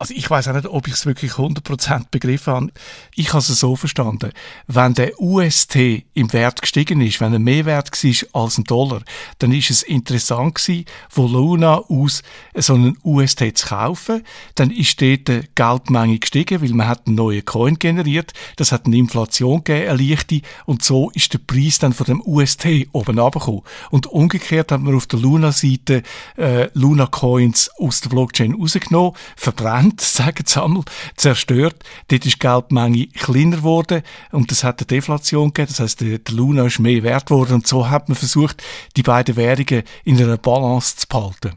[0.00, 2.72] Also ich weiß auch nicht, ob ich es wirklich 100% begriffen habe.
[3.16, 4.30] Ich habe es so verstanden,
[4.68, 9.02] wenn der UST im Wert gestiegen ist, wenn er mehr wert war als ein Dollar,
[9.40, 12.22] dann ist es interessant gewesen, von Luna aus
[12.54, 14.22] so einen UST zu kaufen.
[14.54, 18.32] Dann ist dort die Geldmenge gestiegen, weil man hat einen neuen Coin generiert.
[18.54, 20.42] Das hat eine Inflation gegeben, eine leichte.
[20.64, 23.62] Und so ist der Preis dann von dem UST oben runtergekommen.
[23.90, 26.04] Und umgekehrt hat man auf der Luna-Seite
[26.36, 30.84] äh, Luna-Coins aus der Blockchain rausgenommen, verbrannt verbrannt, sagen sie
[31.16, 31.84] zerstört.
[32.08, 35.74] Dort ist die Geldmenge kleiner geworden und das hat eine Deflation gegeben.
[35.76, 38.62] Das der, der Luna ist mehr wert geworden und so hat man versucht,
[38.96, 41.52] die beiden Währungen in einer Balance zu behalten.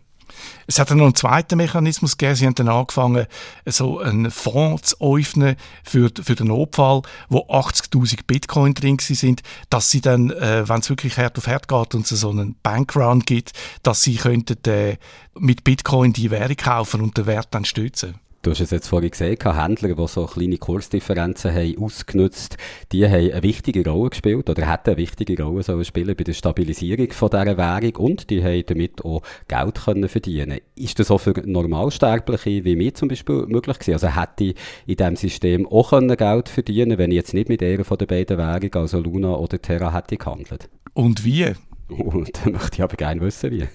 [0.68, 2.36] Es hat dann noch einen zweiten Mechanismus gegeben.
[2.36, 3.28] Sie haben dann angefangen,
[3.66, 9.92] so einen Fonds zu öffnen für, für den Notfall, wo 80.000 Bitcoin drin sind, dass
[9.92, 13.20] sie dann, äh, wenn es wirklich Herd auf Herd geht und es so einen Bankrun
[13.22, 13.52] gibt,
[13.84, 14.98] dass sie könnten äh,
[15.38, 18.21] mit Bitcoin die Währung kaufen und den Wert dann stützen.
[18.44, 22.58] Du hast es jetzt vorhin gesehen, Händler, die so kleine Kursdifferenzen haben ausgenutzt,
[22.92, 26.34] die haben eine wichtige Rolle gespielt oder hätten eine wichtige Rolle sollen spielen bei der
[26.34, 30.60] Stabilisierung von dieser Währung und die haben damit auch Geld können verdienen.
[30.76, 33.94] Ist das auch für Normalsterbliche wie mir zum Beispiel möglich gewesen?
[33.94, 34.56] Also hätte ich
[34.88, 38.08] in diesem System auch können Geld verdienen wenn ich jetzt nicht mit einer von den
[38.08, 40.68] beiden Währungen, also Luna oder Terra, hätte gehandelt?
[40.96, 41.46] Und wie?
[41.90, 43.68] Und dann möchte ich aber gerne wissen, wie.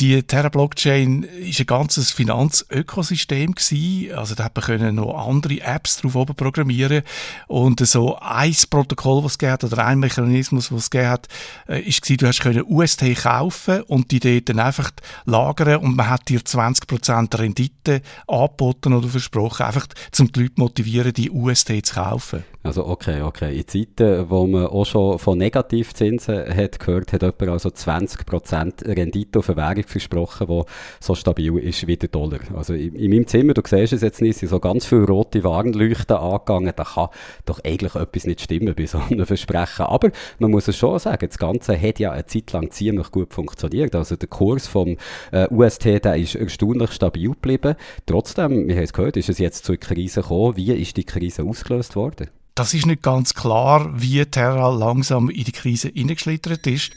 [0.00, 4.12] Die Terra-Blockchain ist ein ganzes Finanzökosystem gewesen.
[4.12, 7.02] Also da hat man können noch andere Apps drauf oben programmieren
[7.46, 11.28] und so ein Protokoll, was es hat, oder ein Mechanismus, was es gegeben hat,
[11.68, 14.90] äh, ist gewesen, du hast können UST kaufen und die dort dann einfach
[15.26, 21.12] lagern und man hat dir 20% Rendite angeboten oder versprochen, einfach zum die Leute motivieren,
[21.12, 22.42] die UST zu kaufen.
[22.64, 23.58] Also okay, okay.
[23.58, 29.38] In Zeiten, wo man auch schon von Negativzinsen hat gehört, hat jemand also 20% Rendite
[29.38, 30.62] auf eine Währung versprochen, die
[31.00, 32.40] so stabil ist wie der Dollar.
[32.54, 35.44] Also in, in meinem Zimmer, du siehst es jetzt nicht, sind so ganz viele rote
[35.44, 36.72] Warnleuchten angegangen.
[36.74, 37.08] Da kann
[37.46, 39.86] doch eigentlich etwas nicht stimmen bei so einem Versprechen.
[39.86, 43.32] Aber man muss es schon sagen, das Ganze hat ja eine Zeit lang ziemlich gut
[43.32, 43.94] funktioniert.
[43.94, 44.96] Also der Kurs vom
[45.32, 47.76] äh, UST, der ist erstaunlich stabil geblieben.
[48.06, 50.56] Trotzdem, wir haben es gehört, ist es jetzt zur Krise gekommen.
[50.56, 52.28] Wie ist die Krise ausgelöst worden?
[52.54, 56.92] Das ist nicht ganz klar, wie Terra langsam in die Krise hineingeschlittert ist.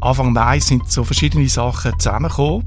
[0.00, 2.64] Anfang Mai sind so verschiedene Sachen zusammengekommen.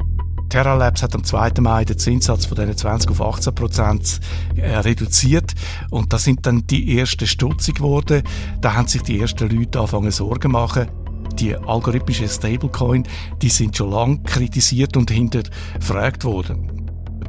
[0.50, 1.62] Terra Labs hat am 2.
[1.62, 4.20] Mai den Zinssatz von diesen 20 auf 18 Prozent
[4.58, 5.54] äh, reduziert
[5.91, 8.24] und das sind dann die ersten stutzig geworden.
[8.60, 10.89] Da haben sich die ersten Leute angefangen Sorgen zu machen.
[11.36, 13.08] Die algorithmischen Stablecoin,
[13.41, 16.82] die sind schon lange kritisiert und hinterfragt worden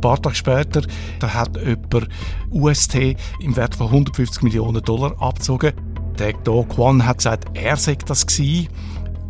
[0.02, 0.82] paar Tage später
[1.20, 2.08] da hat jemand
[2.50, 5.72] UST im Wert von 150 Millionen Dollar abgezogen.
[6.18, 8.68] Der Do Kwon hat gesagt, er sei das gewesen.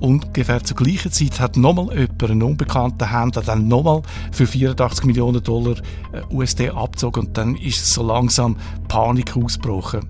[0.03, 5.41] Ungefähr zur gleichen Zeit hat nochmal jemand, einen unbekannten Händler, dann nochmal für 84 Millionen
[5.45, 5.77] Dollar
[6.11, 8.57] äh, USD abgezogen und dann ist so langsam
[8.89, 10.01] Panik ausgebrochen.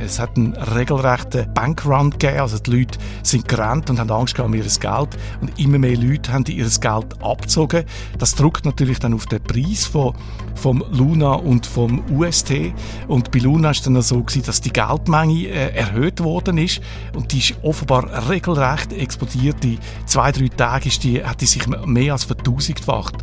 [0.00, 4.54] Es hat einen regelrechten Bankrun gegeben, also die Leute sind gerannt und haben Angst um
[4.54, 5.08] ihr Geld
[5.40, 7.84] und immer mehr Leute haben ihr Geld abgezogen.
[8.18, 10.14] Das drückt natürlich dann auf den Preis von,
[10.54, 12.72] vom Luna und vom UST
[13.08, 16.80] und bei Luna ist dann so gewesen, dass die Geldmenge äh, erhöht worden ist
[17.14, 19.64] und die ist offenbar regelrecht explodiert.
[19.64, 23.16] In zwei, drei Tagen ist die, hat die sich mehr als vertausendfacht.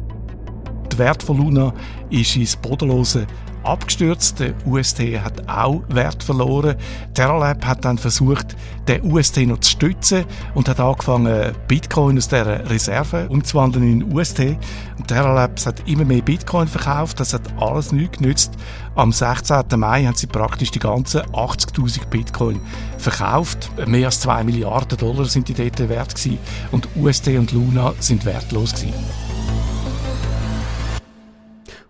[0.92, 1.74] Der Wert von Luna
[2.10, 3.26] ist ins Bodenlose
[3.64, 4.40] abgestürzt.
[4.40, 6.76] Der UST hat auch Wert verloren.
[7.14, 8.56] Terralab hat dann versucht,
[8.88, 14.58] den UST noch zu stützen und hat angefangen, Bitcoin aus dieser Reserve umzuwandeln in UST.
[14.98, 17.20] Und Terralabs hat immer mehr Bitcoin verkauft.
[17.20, 18.54] Das hat alles nichts genützt.
[18.96, 19.64] Am 16.
[19.78, 22.60] Mai haben sie praktisch die ganzen 80.000 Bitcoin
[22.98, 23.72] verkauft.
[23.88, 26.40] Mehr als 2 Milliarden Dollar sind die dort wert gewesen.
[26.72, 29.31] Und UST und Luna sind wertlos gewesen.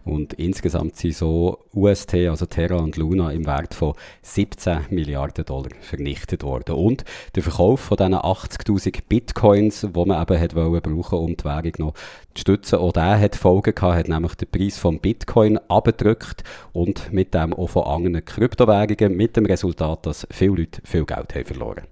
[0.04, 5.70] Und insgesamt sind so UST, also Terra und Luna, im Wert von 17 Milliarden Dollar
[5.80, 6.76] vernichtet worden.
[6.76, 11.44] Und der Verkauf von diesen 80.000 Bitcoins, die man eben hat wollen, brauchen, um die
[11.44, 11.94] Währung noch
[12.34, 17.12] zu stützen, auch der hat Folgen gehabt, hat nämlich den Preis vom Bitcoin abgedrückt und
[17.14, 21.46] mit dem auch von anderen Kryptowährungen, mit dem Resultat, dass viele Leute viel Geld haben
[21.46, 21.84] verloren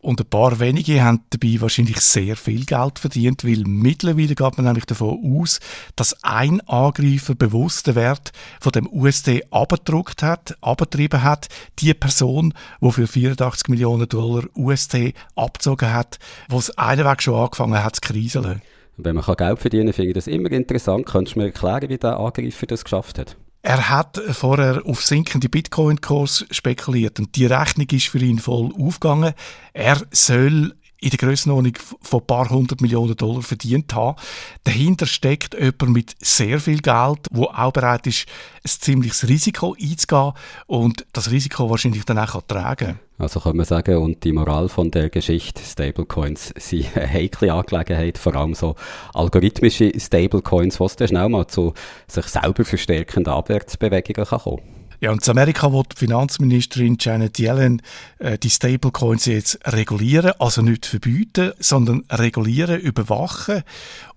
[0.00, 4.64] und ein paar wenige haben dabei wahrscheinlich sehr viel Geld verdient, weil mittlerweile geht man
[4.66, 5.60] nämlich davon aus,
[5.96, 11.48] dass ein Angreifer bewusst den Wert von dem USD abgedruckt hat, abgetrieben hat.
[11.80, 17.34] Die Person, die für 84 Millionen Dollar USD abgezogen hat, wo es einen Weg schon
[17.34, 18.62] angefangen hat zu kriseln.
[18.96, 21.06] Wenn man Geld verdienen kann, finde ich das immer interessant.
[21.06, 23.36] Könntest du mir erklären, wie der Angreifer das geschafft hat?
[23.68, 29.34] Er hat vorher auf sinkende Bitcoin-Kurs spekuliert und die Rechnung ist für ihn voll aufgegangen.
[29.74, 34.16] Er soll in der Grössenordnung von ein paar hundert Millionen Dollar verdient haben.
[34.64, 38.26] Dahinter steckt jemand mit sehr viel Geld, wo auch bereit ist,
[38.64, 40.32] ein ziemliches Risiko einzugehen
[40.66, 43.00] und das Risiko wahrscheinlich dann auch tragen kann.
[43.18, 48.16] Also kann man sagen, und die Moral von der Geschichte, Stablecoins sind eine heikle Angelegenheit,
[48.16, 48.76] vor allem so
[49.12, 51.74] algorithmische Stablecoins, was dann schnell mal zu
[52.06, 57.82] sich selber verstärkenden Abwärtsbewegungen kann kommen ja, und in Amerika will die Finanzministerin Janet Yellen
[58.18, 63.62] äh, die Stablecoins jetzt regulieren, also nicht verbieten, sondern regulieren, überwachen.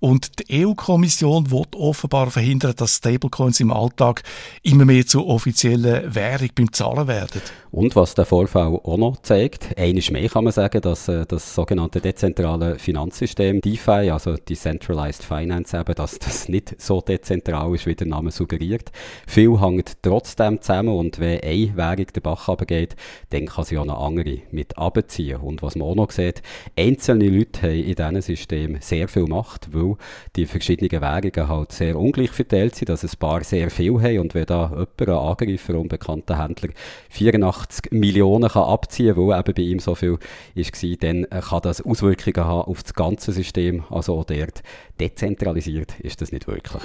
[0.01, 4.23] Und die EU-Kommission will offenbar verhindern, dass Stablecoins im Alltag
[4.63, 7.39] immer mehr zur offiziellen Währung beim Zahlen werden.
[7.69, 11.53] Und was der Vorfall auch noch zeigt, eines mehr kann man sagen, dass äh, das
[11.53, 17.95] sogenannte dezentrale Finanzsystem DeFi, also Decentralized Finance eben, dass das nicht so dezentral ist, wie
[17.95, 18.91] der Name suggeriert.
[19.27, 22.95] Viel hängt trotzdem zusammen und wenn eine Währung den Bach runtergeht,
[23.29, 25.39] dann kann sie auch eine andere mit abziehen.
[25.39, 26.41] Und was man auch noch sieht,
[26.75, 29.90] einzelne Leute haben in diesem System sehr viel Macht, weil
[30.35, 34.35] die verschiedenen Währungen halt sehr ungleich verteilt sind, dass ein paar sehr viel haben und
[34.35, 36.69] wenn da jemand, ein Angreifer, unbekannter Händler,
[37.09, 41.81] 84 Millionen kann abziehen kann, weil eben bei ihm so viel war, dann kann das
[41.81, 44.63] Auswirkungen haben auf das ganze System, also auch dort
[44.99, 46.81] dezentralisiert ist das nicht wirklich.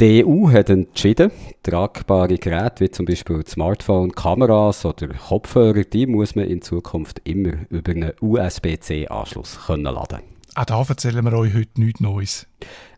[0.00, 1.30] Die EU hat entschieden,
[1.62, 7.52] tragbare Geräte wie zum Beispiel Smartphone, Kameras oder Kopfhörer, die muss man in Zukunft immer
[7.68, 10.22] über einen USB-C-Anschluss laden können.
[10.54, 12.46] Auch da erzählen wir euch heute nichts Neues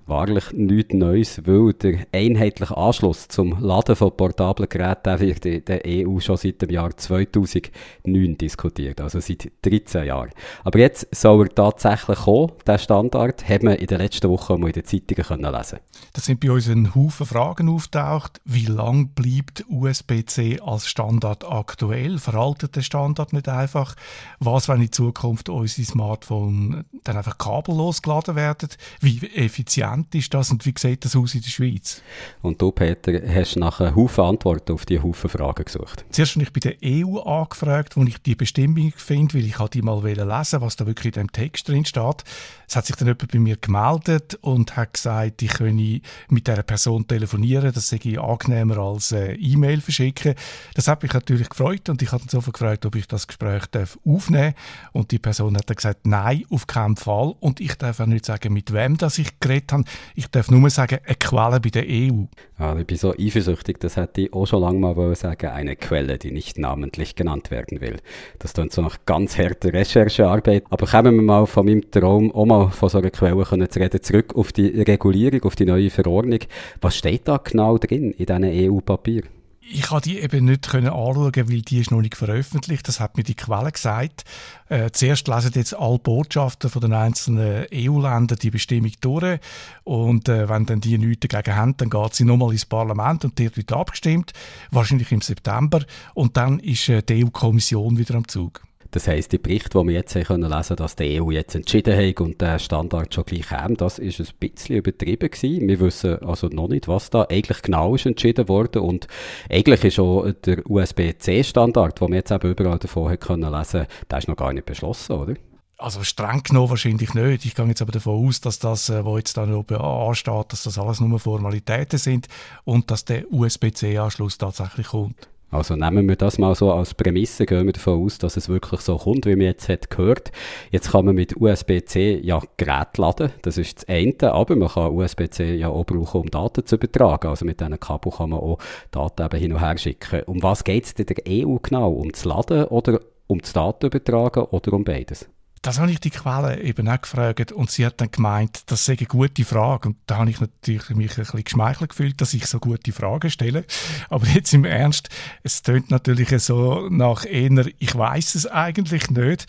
[0.07, 5.83] wahrlich nichts Neues, weil der einheitliche Anschluss zum Laden von portablen Geräten wird in der
[5.87, 10.31] EU schon seit dem Jahr 2009 diskutiert, also seit 13 Jahren.
[10.65, 14.69] Aber jetzt soll er tatsächlich kommen, der Standard, hat man in den letzten Wochen mal
[14.69, 15.79] in den Zeitungen können lesen
[16.13, 18.41] Da sind bei uns ein Haufen Fragen auftaucht.
[18.45, 22.19] Wie lang bleibt USB-C als Standard aktuell?
[22.19, 23.95] Veraltet der Standard nicht einfach?
[24.41, 28.69] Was, wenn in Zukunft unsere Smartphones dann einfach kabellos geladen werden?
[29.01, 32.03] Wie effizient effizient ist das und wie sieht das aus in der Schweiz?
[32.43, 36.05] Und du, Peter, hast nach einem Haufen Antworten auf diese Haufen Fragen gesucht.
[36.11, 39.83] Zuerst habe ich bei der EU angefragt, wo ich die Bestimmung finde, weil ich die
[39.83, 42.25] mal lesen was da wirklich in dem Text drin steht.
[42.69, 46.63] Es hat sich dann jemand bei mir gemeldet und hat gesagt, ich könne mit dieser
[46.63, 50.35] Person telefonieren, das sei angenehmer als äh, E-Mail verschicken.
[50.75, 53.67] Das hat mich natürlich gefreut und ich habe dann sofort gefragt, ob ich das Gespräch
[53.67, 54.93] darf aufnehmen darf.
[54.93, 57.35] Und die Person hat dann gesagt, nein, auf keinen Fall.
[57.41, 60.13] Und ich darf auch nicht sagen, mit wem das ich geredet habe habe.
[60.15, 62.25] Ich darf nur sagen, eine Quelle bei der EU.
[62.59, 66.19] Ja, ich bin so eifersüchtig, das hätte ich auch schon lange mal sagen eine Quelle,
[66.19, 67.97] die nicht namentlich genannt werden will.
[68.39, 70.65] Das klingt so nach ganz harter Recherchearbeit.
[70.71, 73.81] Aber kommen wir mal von meinem Traum, auch mal von so einer Quelle können zu
[73.81, 76.41] reden, zurück auf die Regulierung, auf die neue Verordnung.
[76.81, 79.23] Was steht da genau drin in diesen EU-Papier?
[79.71, 82.87] Ich konnte die eben nicht können anschauen, weil die ist noch nicht veröffentlicht.
[82.89, 84.25] Das hat mir die Quelle gesagt.
[84.69, 89.39] Äh, zuerst lesen jetzt alle Botschafter von den einzelnen EU-Ländern die Bestimmung durch.
[89.85, 93.39] Und äh, wenn dann die nichts dagegen haben, dann geht sie nochmal ins Parlament und
[93.39, 94.33] dort wird abgestimmt.
[94.71, 95.85] Wahrscheinlich im September.
[96.15, 98.63] Und dann ist äh, die EU-Kommission wieder am Zug.
[98.93, 102.21] Das heisst, die Berichte, die wir jetzt können lesen dass die EU jetzt entschieden hat
[102.21, 105.67] und der Standard schon gleich kam, das ist ein bisschen übertrieben gewesen.
[105.67, 109.07] Wir wissen also noch nicht, was da eigentlich genau ist entschieden worden und
[109.49, 114.29] eigentlich ist auch der USB-C-Standard, den wir jetzt eben überall davon können lesen, der ist
[114.29, 115.35] noch gar nicht beschlossen, oder?
[115.79, 117.47] Also streng genommen wahrscheinlich nicht.
[117.47, 120.65] Ich gehe jetzt aber davon aus, dass das, äh, was jetzt da noch ansteht, dass
[120.65, 122.29] das alles nur Formalitäten sind
[122.65, 125.32] und dass der USB-C-Anschluss tatsächlich kommt.
[125.53, 128.81] Also nehmen wir das mal so als Prämisse, gehen wir davon aus, dass es wirklich
[128.81, 130.33] so kommt, wie man jetzt hat gehört.
[130.71, 134.93] Jetzt kann man mit USB-C ja Geräte laden, das ist das eine, aber man kann
[134.93, 137.29] USB-C ja auch brauchen, um Daten zu übertragen.
[137.29, 138.59] Also mit diesen Kabel kann man auch
[138.91, 140.23] Daten eben hin und her schicken.
[140.23, 141.93] Um was geht es denn der EU genau?
[141.93, 145.29] Um das Laden oder um das Daten übertragen oder um beides?
[145.63, 148.97] Das habe ich die Quelle eben auch gefragt und sie hat dann gemeint, das sei
[148.99, 149.91] eine gute Frage.
[149.91, 153.31] Und da habe ich natürlich mich ein bisschen geschmeichelt gefühlt, dass ich so gute Fragen
[153.31, 153.65] stelle.
[154.09, 155.09] Aber jetzt im Ernst,
[155.45, 159.47] es tönt natürlich so nach eher, ich weiß es eigentlich nicht.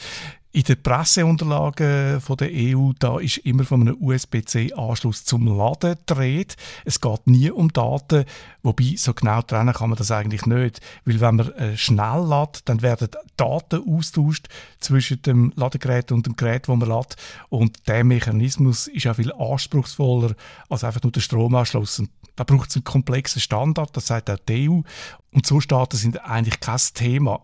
[0.56, 6.58] In den Presseunterlagen von der EU da ist immer von einem USB-C-Anschluss zum Laden gedreht.
[6.86, 8.26] Es geht nie um Daten,
[8.62, 12.70] wobei so genau trennen kann man das eigentlich nicht, weil wenn man äh, schnell lädt,
[12.70, 14.48] dann werden Daten austauscht
[14.80, 17.16] zwischen dem Ladegerät und dem Gerät, wo man lädt
[17.50, 20.36] und der Mechanismus ist auch viel anspruchsvoller
[20.70, 21.98] als einfach nur der Stromanschluss.
[21.98, 24.82] Und da braucht es einen komplexen Standard, das sagt auch die EU
[25.32, 27.42] und so Staaten sind eigentlich kein Thema.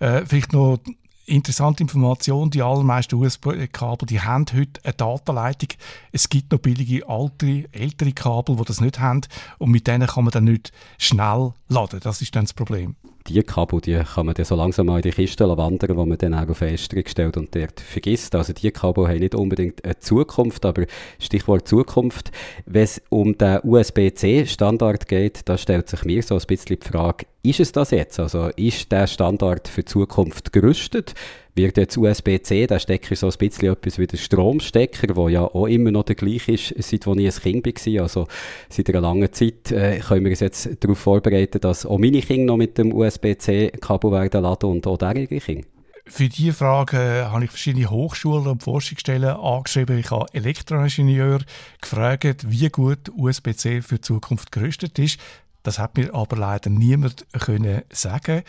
[0.00, 0.80] Äh, vielleicht noch
[1.26, 5.70] interessante Information, die allermeisten USB-Kabel, die haben heute eine Datenleitung.
[6.10, 9.22] Es gibt noch billige alte, ältere Kabel, die das nicht haben
[9.58, 12.00] und mit denen kann man dann nicht schnell laden.
[12.00, 12.96] Das ist dann das Problem
[13.26, 16.18] die Kabel, die kann man dann so langsam mal in die Kiste wandern, wo man
[16.18, 18.34] dann auch auf Festring stellt und dort vergisst.
[18.34, 20.84] Also die Kabel haben nicht unbedingt eine Zukunft, aber
[21.18, 22.30] Stichwort Zukunft.
[22.66, 27.26] Wenn es um den USB-C-Standard geht, da stellt sich mir so ein bisschen die Frage,
[27.42, 28.20] ist es das jetzt?
[28.20, 31.14] Also ist der Standard für Zukunft gerüstet?
[31.54, 35.66] Wird jetzt USB-C, der Stecker so ein bisschen etwas wie der Stromstecker, der ja auch
[35.66, 38.02] immer noch der gleiche ist, seit ich ein Kind war.
[38.02, 38.26] Also
[38.68, 42.52] seit einer langen Zeit äh, können wir uns jetzt darauf vorbereiten, dass auch meine Kinder
[42.52, 45.66] noch mit dem USB-C-Kabel werden laden und auch derige Kinder.
[46.04, 49.98] Für diese Frage äh, habe ich verschiedene Hochschulen und Forschungsstellen angeschrieben.
[49.98, 51.40] Ich habe Elektroingenieur
[51.80, 55.20] gefragt, wie gut USB-C für die Zukunft gerüstet ist.
[55.62, 58.42] Das hat mir aber leider niemand können sagen.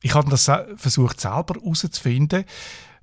[0.00, 2.44] Ich habe das versucht selber herauszufinden.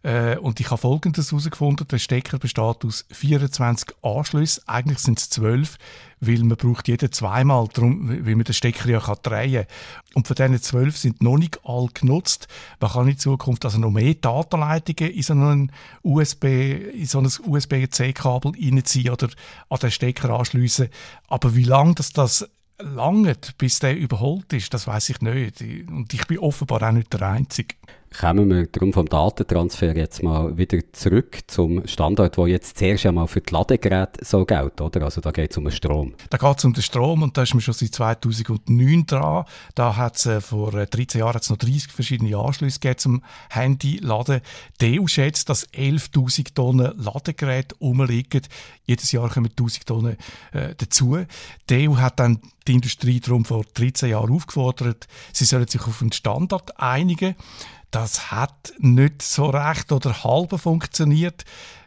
[0.04, 1.88] Äh, und ich habe Folgendes herausgefunden.
[1.88, 4.64] Der Stecker besteht aus 24 Anschlüssen.
[4.68, 5.78] Eigentlich sind es 12,
[6.22, 10.16] weil man braucht jeden zweimal, darum, weil man den Stecker ja kann drehen kann.
[10.16, 12.48] Und von diesen 12 sind noch nicht alle genutzt.
[12.80, 17.26] Man kann in Zukunft also noch mehr Datenleitungen in so ein USB, in so ein
[17.26, 19.30] USB-C-Kabel reinziehen oder
[19.70, 20.90] an den Stecker anschliessen.
[21.28, 22.50] Aber wie lange das, das
[22.84, 25.62] lange, bis der überholt ist, das weiß ich nicht.
[25.62, 27.76] Und ich bin offenbar auch nicht der Einzige
[28.18, 33.28] kommen wir darum vom Datentransfer jetzt mal wieder zurück zum Standard, wo jetzt zuerst einmal
[33.28, 35.04] für die Ladegeräte so gilt, oder?
[35.04, 36.14] Also da geht es um den Strom.
[36.30, 39.46] Da geht es um den Strom und da ist man schon seit 2009 dran.
[39.76, 44.42] Da hat es äh, vor 13 äh, Jahren noch 30 verschiedene Anschlüsse gegeben zum Handy-Laden.
[44.84, 48.42] EU schätzt, dass 11'000 Tonnen Ladegeräte rumliegen.
[48.86, 50.18] Jedes Jahr kommen 1000 Tonnen
[50.52, 51.18] äh, dazu.
[51.70, 56.02] Die EU hat dann die Industrie darum vor 13 Jahren aufgefordert, sie sollen sich auf
[56.02, 57.36] einen Standard einigen
[57.92, 61.44] das hat nicht so recht oder halb funktioniert.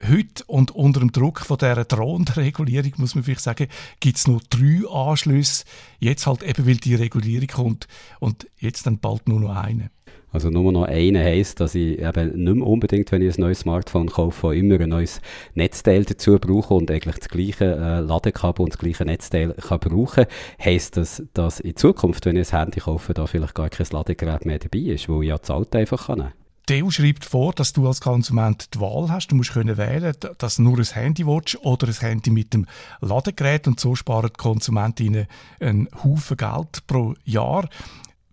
[0.06, 3.68] Heute und unter dem Druck von dieser Drohnenregulierung, muss man vielleicht sagen,
[4.00, 5.64] gibt es nur drei Anschlüsse.
[5.98, 7.88] Jetzt halt eben, weil die Regulierung kommt
[8.20, 9.90] und jetzt dann bald nur noch eine.
[10.32, 13.60] Also nur noch eine heisst, dass ich eben nicht mehr unbedingt, wenn ich ein neues
[13.60, 15.20] Smartphone kaufe, immer ein neues
[15.54, 20.26] Netzteil dazu brauche und eigentlich das gleiche äh, Ladekabel und das gleiche Netzteil kann brauchen.
[20.62, 24.44] Heisst das, dass in Zukunft, wenn ich ein Handy kaufe, da vielleicht gar kein Ladegerät
[24.44, 26.32] mehr dabei ist, wo ich ja das alte einfach kann
[26.72, 29.28] EU schreibt vor, dass du als Konsument die Wahl hast.
[29.28, 32.66] Du musst können wählen, dass nur ein Handy willst oder ein Handy mit dem
[33.00, 35.26] Ladegerät und so sparen die Konsumentinnen
[35.60, 37.68] einen Haufen Geld pro Jahr.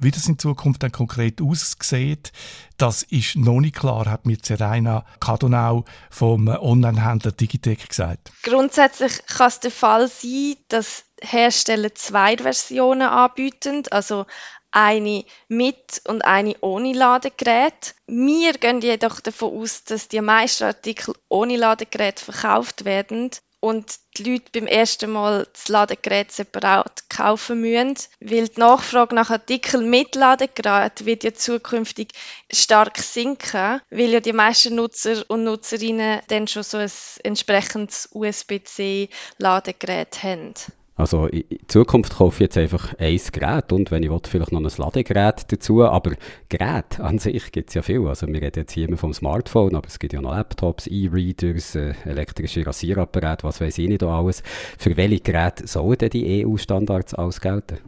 [0.04, 2.32] Wie das in Zukunft dann konkret aussieht,
[2.78, 8.32] das ist noch nicht klar, hat mir Serena Kadonau vom Onlinehändler Digitec gesagt.
[8.41, 14.26] Grundsätzlich kann es der Fall sein, dass Hersteller zwei Versionen anbieten, also
[14.72, 17.93] eine mit und eine ohne Ladegerät.
[18.08, 23.30] Wir gehen jedoch davon aus, dass die meisten Artikel ohne Ladegerät verkauft werden
[23.62, 29.30] und die Leute beim ersten Mal das Ladegerät separat kaufen müssen, weil die Nachfrage nach
[29.30, 32.09] Artikeln mit Ladegerät wird ja zukünftig
[32.51, 36.91] stark sinken, weil ja die meisten Nutzer und Nutzerinnen dann schon so ein
[37.24, 40.53] entsprechendes USB-C-Ladegerät haben.
[41.02, 44.62] Also in Zukunft kaufe ich jetzt einfach ein Gerät und wenn ich will, vielleicht noch
[44.62, 46.12] ein Ladegerät dazu, aber
[46.47, 48.08] Geräte an sich gibt es ja viel.
[48.08, 51.74] Also wir reden jetzt hier immer vom Smartphone, aber es gibt ja noch Laptops, E-Readers,
[51.74, 54.43] äh, elektrische Rasierapparate, was weiß ich nicht alles.
[54.78, 57.80] Für welche Geräte sollen denn die EU-Standards ausgelten?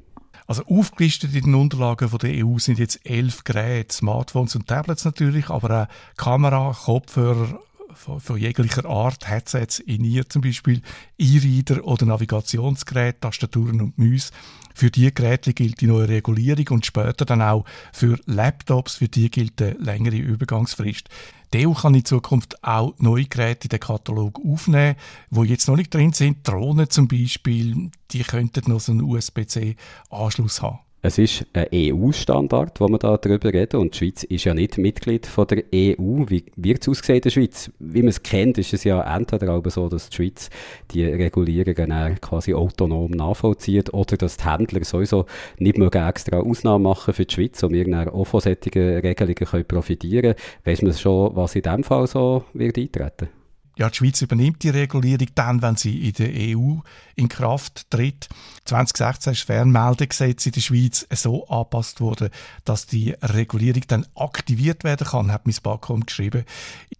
[0.47, 5.05] Also aufgelistet in den Unterlagen von der EU sind jetzt elf Geräte, Smartphones und Tablets
[5.05, 7.59] natürlich, aber auch Kamera, Kopfhörer,
[7.95, 10.81] von, von, jeglicher Art, Headsets in ihr zum Beispiel,
[11.17, 14.31] E-Reader oder Navigationsgeräte, Tastaturen und Mäuse.
[14.75, 19.29] Für die Geräte gilt die neue Regulierung und später dann auch für Laptops, für die
[19.29, 21.09] gilt eine längere Übergangsfrist.
[21.53, 24.95] Die kann in Zukunft auch neue Geräte in den Katalog aufnehmen,
[25.29, 26.47] wo jetzt noch nicht drin sind.
[26.47, 30.79] Drohnen zum Beispiel, die könnten noch so einen USB-C-Anschluss haben.
[31.05, 33.81] Es ist ein EU-Standard, wo wir da darüber reden.
[33.81, 36.23] Und die Schweiz ist ja nicht Mitglied von der EU.
[36.29, 37.69] Wie wird es aussehen in der Schweiz?
[37.77, 40.49] Wie man es kennt, ist es ja entweder so, dass die Schweiz
[40.91, 45.25] die Regulierungen quasi autonom nachvollzieht oder dass die Händler sowieso
[45.57, 50.35] nicht mehr extra Ausnahmen machen für die Schweiz und wir dann auch Regelungen profitieren können.
[50.63, 53.42] Weiss man schon, was in diesem Fall so wird eintreten?
[53.75, 56.77] Ja, die Schweiz übernimmt die Regulierung dann, wenn sie in der EU
[57.15, 58.29] in Kraft tritt.
[58.65, 62.29] 2016 ist das Fernmeldegesetz in der Schweiz so angepasst worden,
[62.65, 66.45] dass die Regulierung dann aktiviert werden kann, hat mein Backcom geschrieben.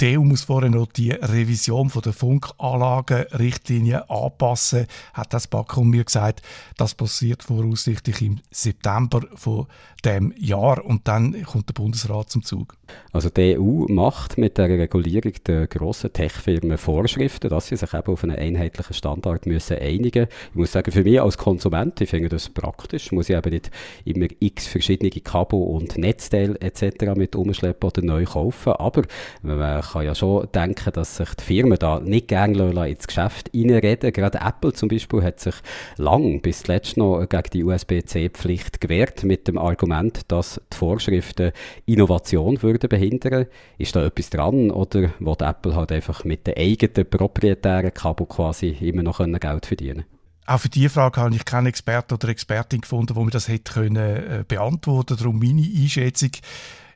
[0.02, 6.04] Die EU muss vorher noch die Revision von der Funkanlagenrichtlinie anpassen, hat das Backcom mir
[6.04, 6.42] gesagt.
[6.78, 9.68] Das passiert voraussichtlich im September von
[10.04, 12.76] dem Jahr und dann kommt der Bundesrat zum Zug.
[13.12, 18.14] Also die EU macht mit der Regulierung der grossen Tech-Firmen Vorschriften, dass sie sich eben
[18.14, 22.30] auf einen einheitlichen Standard müssen einigen Ich muss sagen, für mich als Konsument, ich finde
[22.30, 23.72] das praktisch, muss ich eben nicht
[24.06, 27.16] immer x verschiedene Kabel und Netzteile etc.
[27.16, 29.04] mit umschleppen oder neu kaufen, aber
[29.42, 34.12] man kann ja schon denken, dass sich die Firmen da nicht gerne ins Geschäft reinreden
[34.12, 35.56] Gerade Apple zum Beispiel hat sich
[35.98, 41.52] lang bis zuletzt noch gegen die USB-C-Pflicht gewehrt mit dem Argument, dass die Vorschriften
[41.86, 43.48] Innovation würden behindern.
[43.78, 48.70] Ist da etwas dran oder will Apple halt einfach mit den eigenen proprietären Kabel quasi
[48.70, 50.06] immer noch Geld verdienen
[50.46, 53.74] auch für diese Frage habe ich keinen Experten oder Expertin gefunden, wo mir das hätte
[53.74, 56.32] können, äh, beantworten Darum meine Einschätzung.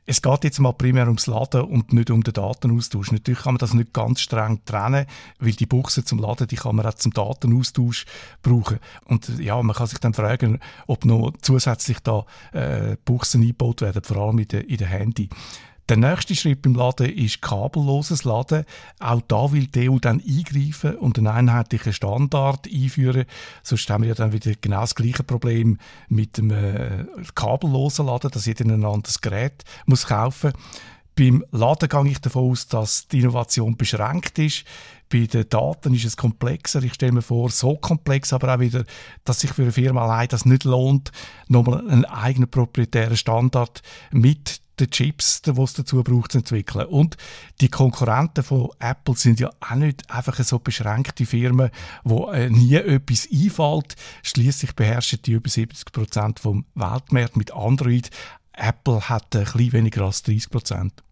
[0.04, 3.12] Es geht jetzt mal primär ums Laden und nicht um den Datenaustausch.
[3.12, 5.04] Natürlich kann man das nicht ganz streng trennen,
[5.38, 8.06] weil die Buchse zum Laden, die kann man auch zum Datenaustausch
[8.40, 8.78] brauchen.
[9.04, 14.02] Und ja, man kann sich dann fragen, ob noch zusätzlich da äh, Buchsen eingebaut werden,
[14.02, 15.28] vor allem den, in den Handy.
[15.88, 18.66] Der nächste Schritt beim Laden ist kabelloses Laden.
[18.98, 23.24] Auch da will die EU dann eingreifen und einen einheitlichen Standard einführen.
[23.62, 25.78] Sonst haben wir ja dann wieder genau das gleiche Problem
[26.08, 30.52] mit dem äh, kabellosen Laden, dass jeder ein anderes Gerät muss kaufen
[31.18, 34.64] beim Laden gehe ich davon aus, dass die Innovation beschränkt ist.
[35.08, 36.80] Bei den Daten ist es komplexer.
[36.84, 38.84] Ich stelle mir vor, so komplex aber auch wieder,
[39.24, 41.10] dass sich für eine Firma allein das nicht lohnt,
[41.48, 43.82] nochmal einen eigenen proprietären Standard
[44.12, 46.86] mit den Chips, die es dazu braucht, zu entwickeln.
[46.86, 47.16] Und
[47.60, 51.70] die Konkurrenten von Apple sind ja auch nicht einfach so beschränkte Firmen,
[52.04, 53.96] wo äh, nie etwas einfällt.
[54.22, 58.10] Schließlich beherrschen die über 70 Prozent vom Weltmarkt mit Android.
[58.52, 61.02] Apple hat ein bisschen weniger als 30 Prozent.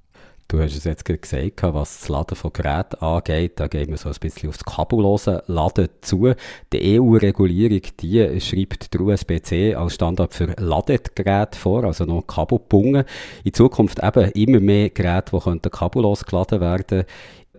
[0.48, 3.58] Du hast es jetzt gesagt, was das Laden von Geräten angeht.
[3.58, 6.34] Da gehen wir so ein bisschen aufs kabellose Laden zu.
[6.72, 13.02] Die EU-Regulierung, die schreibt der USB-C als Standard für Ladegeräte vor, also noch kabelgebunden.
[13.42, 17.04] In Zukunft eben immer mehr Geräte, die kabellos geladen werden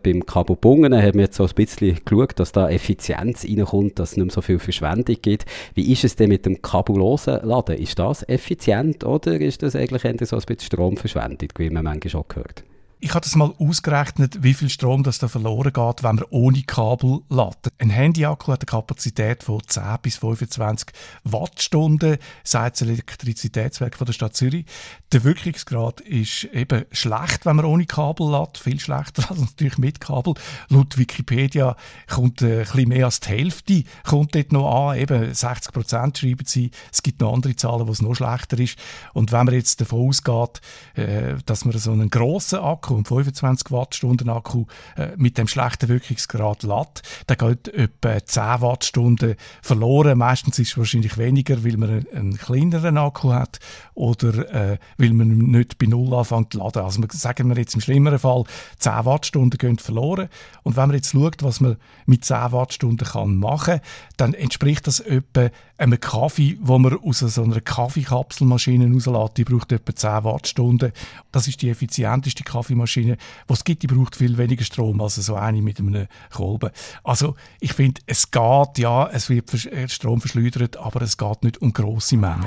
[0.04, 4.18] beim Kabelbungen haben wir jetzt so ein bisschen geschaut, dass da Effizienz reinkommt, dass es
[4.18, 5.46] nicht mehr so viel Verschwendung gibt.
[5.74, 7.78] Wie ist es denn mit dem kabellosen Laden?
[7.78, 12.12] Ist das effizient oder ist das eigentlich eher so ein bisschen Stromverschwendung, wie man manchmal
[12.12, 12.64] schon gehört?
[13.00, 16.64] Ich habe das mal ausgerechnet, wie viel Strom das da verloren geht, wenn man ohne
[16.64, 17.72] Kabel ladet.
[17.78, 20.88] Ein Handyakku hat eine Kapazität von 10 bis 25
[21.24, 24.66] Wattstunden, sagt das Elektrizitätswerk von der Stadt Zürich.
[25.12, 30.02] Der Wirkungsgrad ist eben schlecht, wenn man ohne Kabel lädt, viel schlechter als natürlich mit
[30.02, 30.34] Kabel.
[30.70, 31.76] Laut Wikipedia
[32.10, 36.18] kommt äh, ein bisschen mehr als die Hälfte kommt dort noch an, eben 60 Prozent
[36.18, 36.72] schreiben sie.
[36.92, 38.80] Es gibt noch andere Zahlen, wo es noch schlechter ist.
[39.14, 40.62] Und wenn man jetzt davon ausgeht,
[40.96, 44.66] äh, dass man so einen grossen Akku Akku, einen 25 Wattstunden Akku
[44.96, 50.18] äh, mit dem schlechten Wirkungsgrad lädt, dann geht etwa 10 Wattstunden verloren.
[50.18, 53.60] Meistens ist es wahrscheinlich weniger, weil man einen kleineren Akku hat
[53.98, 56.84] oder äh, weil man nicht bei Null anfängt zu laden.
[56.84, 58.44] Also sagen wir jetzt im schlimmeren Fall,
[58.80, 60.30] 10 Wattstunden gehen verloren.
[60.64, 63.82] Und wenn man jetzt schaut, was man mit 10 Wattstunden kann machen kann,
[64.18, 69.38] dann entspricht das etwa einem Kaffee, wo man aus so einer Kaffeekapselmaschine rauslässt.
[69.38, 70.92] Die braucht etwa 10 Wattstunden.
[71.32, 75.36] Das ist die effizienteste Kaffeemaschine die es gibt, die braucht viel weniger Strom als so
[75.36, 76.70] eine mit einem Kolben.
[77.04, 79.52] Also ich finde, es geht, ja, es wird
[79.88, 82.46] Strom verschleudert, aber es geht nicht um grosse Mengen.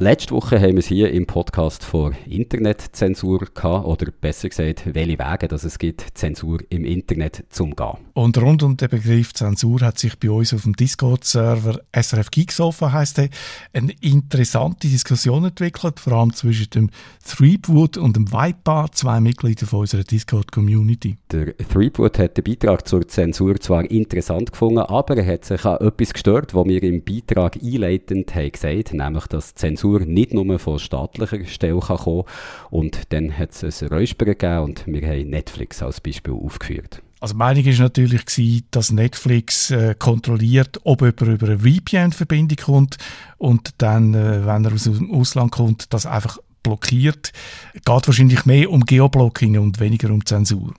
[0.00, 5.18] Letzte Woche haben wir es hier im Podcast vor Internetzensur gehabt, oder besser gesagt, welche
[5.18, 7.98] Wege dass es gibt, Zensur im Internet zum gehen.
[8.14, 12.92] Und rund um den Begriff Zensur hat sich bei uns auf dem Discord-Server SRF Geeksofa
[12.92, 13.28] heisst der,
[13.72, 16.90] eine interessante Diskussion entwickelt, vor allem zwischen dem
[17.28, 21.16] Threepwood und dem Vipa, zwei Mitglieder von unserer Discord-Community.
[21.32, 25.78] Der Threepwood hat den Beitrag zur Zensur zwar interessant gefunden, aber er hat sich an
[25.78, 30.58] etwas gestört, was wir im Beitrag einleitend haben gesagt, nämlich dass Zensur Zensur nicht nur
[30.58, 32.24] von staatlicher Stelle kann kommen
[32.70, 37.02] Und dann hat es ein Räuspern gegeben und wir haben Netflix als Beispiel aufgeführt.
[37.20, 42.58] Also die Meinung war natürlich, gewesen, dass Netflix äh, kontrolliert, ob jemand über eine VPN-Verbindung
[42.64, 42.96] kommt
[43.38, 47.32] und dann, äh, wenn er aus dem Ausland kommt, das einfach blockiert.
[47.74, 50.74] Es geht wahrscheinlich mehr um Geoblocking und weniger um Zensur.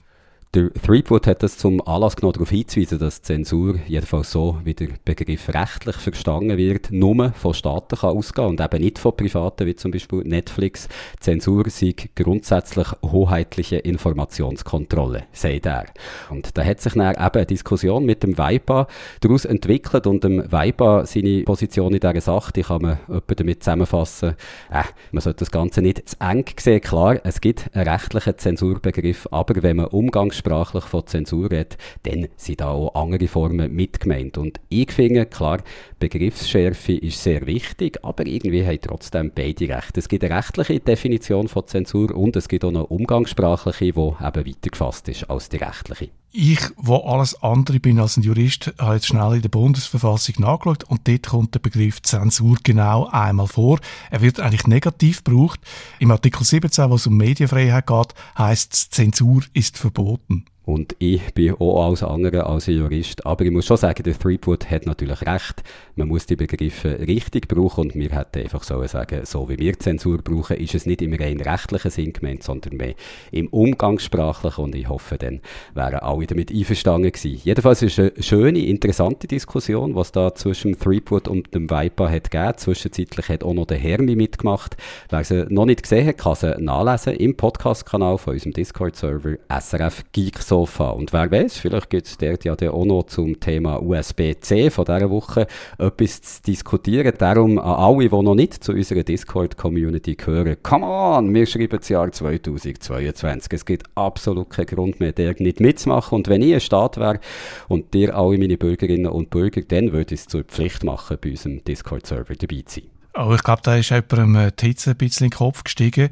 [0.56, 4.88] Der Threepwood hat das zum Anlass genommen, darauf hinzuweisen, dass Zensur, jedenfalls so wie der
[5.06, 9.76] Begriff rechtlich verstanden wird, nur von Staaten kann ausgehen und eben nicht von Privaten, wie
[9.76, 10.90] zum Beispiel Netflix.
[11.20, 15.86] Zensur sei grundsätzlich hoheitliche Informationskontrolle, sagt er.
[16.32, 18.88] Und da hat sich dann eben eine Diskussion mit dem WIPA
[19.22, 23.62] daraus entwickelt und dem WIPA seine Position in dieser Sache, die kann man etwa damit
[23.62, 24.30] zusammenfassen,
[24.72, 24.82] äh,
[25.12, 26.82] man sollte das Ganze nicht zu eng sehen.
[26.82, 32.28] Klar, es gibt einen rechtlichen Zensurbegriff, aber wenn man umgangs umgangssprachlich von Zensur redet, dann
[32.36, 34.38] sind da auch andere Formen mitgemeint.
[34.38, 35.62] Und ich finde, klar,
[36.00, 39.98] Begriffsschärfe ist sehr wichtig, aber irgendwie haben trotzdem beide Recht.
[39.98, 44.20] Es gibt eine rechtliche Definition von Zensur und es gibt auch eine umgangssprachliche, die eben
[44.20, 46.10] weiter gefasst ist als die rechtliche.
[46.32, 50.84] Ich, wo alles andere bin als ein Jurist, habe jetzt schnell in der Bundesverfassung nachgeschaut
[50.84, 53.80] und dort kommt der Begriff Zensur genau einmal vor.
[54.12, 55.60] Er wird eigentlich negativ gebraucht.
[55.98, 60.46] Im Artikel 17, wo es um Medienfreiheit geht, heißt es, Zensur ist verboten.
[60.70, 63.26] Und ich bin auch alles andere als ein Jurist.
[63.26, 65.64] Aber ich muss schon sagen, der Threepwood hat natürlich recht.
[65.96, 69.80] Man muss die Begriffe richtig brauchen und wir hätten einfach so sagen, so wie wir
[69.80, 72.94] Zensur brauchen, ist es nicht im rein rechtlichen Sinn gemeint, sondern mehr
[73.32, 75.42] im umgangssprachlichen und ich hoffe, dann
[75.74, 77.42] wären alle damit einverstanden gewesen.
[77.44, 82.30] Jedenfalls ist es eine schöne, interessante Diskussion, was da zwischen Threepwood und dem Viper hat
[82.30, 82.58] gegeben.
[82.58, 84.78] Zwischenzeitlich hat auch noch der Hermi mitgemacht.
[85.10, 90.04] Wer sie noch nicht gesehen hat, kann sie nachlesen im Podcast-Kanal von unserem Discord-Server SRF
[90.12, 90.90] Geeks Sofa.
[90.90, 95.10] Und wer weiß, vielleicht gibt es dort ja auch noch zum Thema USB-C von dieser
[95.10, 95.48] Woche
[95.78, 97.14] etwas zu diskutieren.
[97.18, 101.88] Darum an alle, die noch nicht zu unserer Discord-Community gehören, come on, wir schreiben das
[101.88, 103.54] Jahr 2022.
[103.54, 106.18] Es gibt absolut keinen Grund mehr, dort nicht mitzumachen.
[106.18, 107.20] Und wenn ich ein Staat wäre
[107.68, 111.30] und dir alle meine Bürgerinnen und Bürger, dann würde ich es zur Pflicht machen, bei
[111.30, 112.90] unserem Discord-Server dabei zu sein.
[113.16, 116.10] Oh, ich glaube, da ist jemandem äh, die Hitze ein bisschen in den Kopf gestiegen.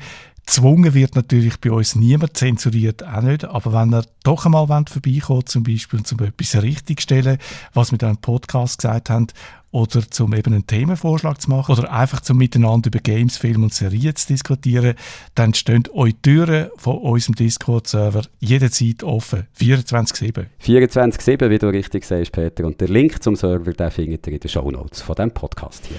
[0.48, 3.44] Gezwungen wird natürlich bei uns niemand, zensuriert auch nicht.
[3.44, 7.38] Aber wenn er doch einmal vorbeikommt, zum Beispiel zum etwas richtigstellen,
[7.74, 9.28] was wir dann im Podcast gesagt haben,
[9.72, 13.74] oder zum eben einen Themenvorschlag zu machen oder einfach zum miteinander über Games, Film und
[13.74, 14.96] Serien zu diskutieren,
[15.36, 19.48] dann stehen euch die Türen von unserem Discord-Server jederzeit offen.
[19.60, 20.46] 24-7.
[20.66, 22.64] 24-7, wie du richtig sagst, Peter.
[22.64, 25.86] Und der Link zum Server, den findet ihr in den Show Notes von diesem Podcast
[25.86, 25.98] hier.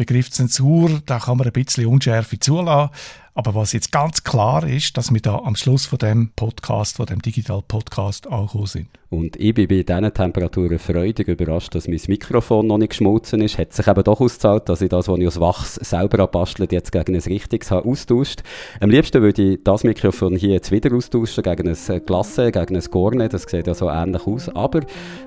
[0.00, 2.90] Begriff Zensur, da kann man ein bisschen Unschärfe zulassen.
[3.34, 7.06] Aber was jetzt ganz klar ist, dass wir da am Schluss von dem Podcast, von
[7.06, 8.88] dem Digital Podcast angekommen sind.
[9.08, 13.58] Und ich bin bei diesen Temperaturen freudig überrascht, dass mein Mikrofon noch nicht geschmolzen ist.
[13.58, 16.92] Hat sich eben doch ausgezahlt, dass ich das, was ich aus Wachs selber abbastelt, jetzt
[16.92, 18.42] gegen ein richtiges habe austauscht.
[18.80, 22.84] Am liebsten würde ich das Mikrofon hier jetzt wieder austauschen, gegen ein Glasse, gegen ein
[22.90, 23.28] Gorne.
[23.28, 24.48] Das sieht ja so ähnlich aus.
[24.50, 24.80] Aber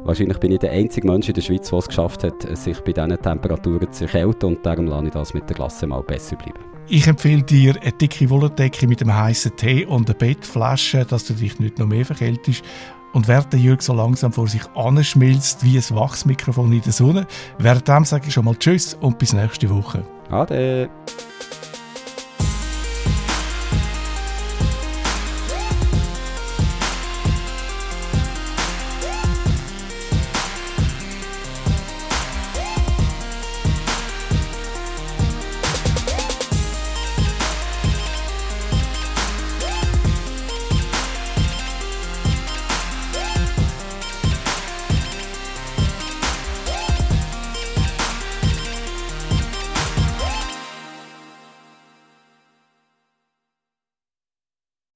[0.04, 2.94] wahrscheinlich bin ich der einzige Mensch in der Schweiz, der es geschafft hat, sich bei
[2.94, 4.50] diesen Temperaturen zu erkälten.
[4.50, 6.73] Und darum lasse ich das mit der Glasse mal besser bleiben.
[6.90, 11.34] Ich empfehle dir eine dicke Wolldecke mit einem heißen Tee und eine Bettflasche, dass du
[11.34, 12.62] dich nicht noch mehr verkältest.
[13.14, 17.26] Und während der Jürg so langsam vor sich anschmilzt wie ein Wachsmikrofon in der Sonne,
[17.58, 20.06] währenddem sage ich schon mal Tschüss und bis nächste Woche.
[20.30, 20.90] Ade.